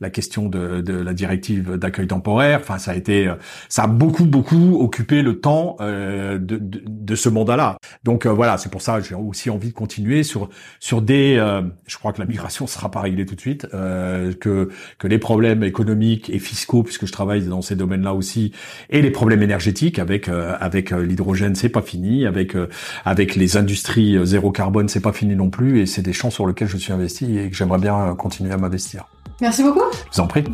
La, 0.00 0.10
question 0.10 0.48
de, 0.48 0.80
de, 0.80 0.94
la 0.94 1.14
directive 1.14 1.72
d'accueil 1.72 2.06
temporaire, 2.06 2.60
enfin, 2.60 2.78
ça 2.78 2.92
a 2.92 2.94
été, 2.94 3.32
ça 3.68 3.84
a 3.84 3.86
beaucoup, 3.86 4.24
beaucoup 4.24 4.78
occupé 4.80 5.22
le 5.22 5.40
temps 5.40 5.76
euh, 5.80 6.38
de, 6.38 6.56
de, 6.56 6.82
de, 6.86 7.14
ce 7.14 7.28
mandat-là. 7.28 7.78
Donc 8.04 8.26
euh, 8.26 8.30
voilà, 8.30 8.58
c'est 8.58 8.70
pour 8.70 8.82
ça 8.82 9.00
j'ai 9.00 9.14
aussi 9.14 9.50
envie 9.50 9.68
de 9.68 9.74
continuer 9.74 10.22
sur 10.22 10.48
sur 10.80 11.02
des. 11.02 11.36
Euh, 11.38 11.62
je 11.86 11.96
crois 11.96 12.12
que 12.12 12.20
la 12.20 12.26
migration 12.26 12.66
sera 12.66 12.90
pas 12.90 13.00
réglée 13.00 13.26
tout 13.26 13.34
de 13.34 13.40
suite, 13.40 13.66
euh, 13.74 14.32
que 14.34 14.68
que 14.98 15.08
les 15.08 15.18
problèmes 15.18 15.62
économiques 15.62 16.30
et 16.30 16.38
fiscaux, 16.38 16.82
puisque 16.82 17.06
je 17.06 17.12
travaille 17.12 17.42
dans 17.46 17.62
ces 17.62 17.76
domaines-là 17.76 18.14
aussi, 18.14 18.52
et 18.90 19.02
les 19.02 19.10
problèmes 19.10 19.42
énergétiques 19.42 19.98
avec 19.98 20.28
avec 20.28 20.90
l'hydrogène 20.90 21.45
c'est 21.54 21.68
pas 21.68 21.82
fini. 21.82 22.26
Avec 22.26 22.56
euh, 22.56 22.68
avec 23.04 23.34
les 23.34 23.56
industries 23.56 24.16
euh, 24.16 24.24
zéro 24.24 24.50
carbone, 24.50 24.88
c'est 24.88 25.00
pas 25.00 25.12
fini 25.12 25.36
non 25.36 25.50
plus. 25.50 25.80
Et 25.80 25.86
c'est 25.86 26.02
des 26.02 26.12
champs 26.12 26.30
sur 26.30 26.46
lesquels 26.46 26.68
je 26.68 26.76
suis 26.76 26.92
investi 26.92 27.38
et 27.38 27.50
que 27.50 27.56
j'aimerais 27.56 27.78
bien 27.78 27.98
euh, 27.98 28.14
continuer 28.14 28.52
à 28.52 28.56
m'investir. 28.56 29.04
Merci 29.40 29.62
beaucoup. 29.62 29.84
Je 29.92 30.16
vous 30.16 30.20
en 30.20 30.26
prie. 30.26 30.44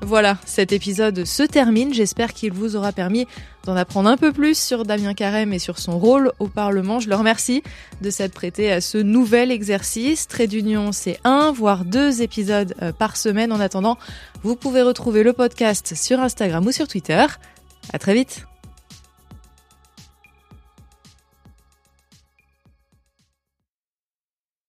Voilà, 0.00 0.36
cet 0.44 0.72
épisode 0.72 1.24
se 1.24 1.42
termine. 1.42 1.94
J'espère 1.94 2.34
qu'il 2.34 2.52
vous 2.52 2.76
aura 2.76 2.92
permis 2.92 3.26
d'en 3.64 3.74
apprendre 3.74 4.10
un 4.10 4.18
peu 4.18 4.32
plus 4.32 4.58
sur 4.58 4.84
Damien 4.84 5.14
Carême 5.14 5.54
et 5.54 5.58
sur 5.58 5.78
son 5.78 5.98
rôle 5.98 6.30
au 6.38 6.46
Parlement. 6.46 7.00
Je 7.00 7.08
le 7.08 7.14
remercie 7.14 7.62
de 8.02 8.10
s'être 8.10 8.34
prêté 8.34 8.70
à 8.70 8.82
ce 8.82 8.98
nouvel 8.98 9.50
exercice. 9.50 10.28
Trait 10.28 10.46
d'union, 10.46 10.92
c'est 10.92 11.18
un, 11.24 11.52
voire 11.52 11.86
deux 11.86 12.20
épisodes 12.20 12.74
par 12.98 13.16
semaine. 13.16 13.50
En 13.50 13.60
attendant, 13.60 13.96
vous 14.42 14.56
pouvez 14.56 14.82
retrouver 14.82 15.22
le 15.22 15.32
podcast 15.32 15.94
sur 15.96 16.20
Instagram 16.20 16.66
ou 16.66 16.72
sur 16.72 16.86
Twitter. 16.86 17.24
À 17.92 17.98
très 17.98 18.14
vite 18.14 18.46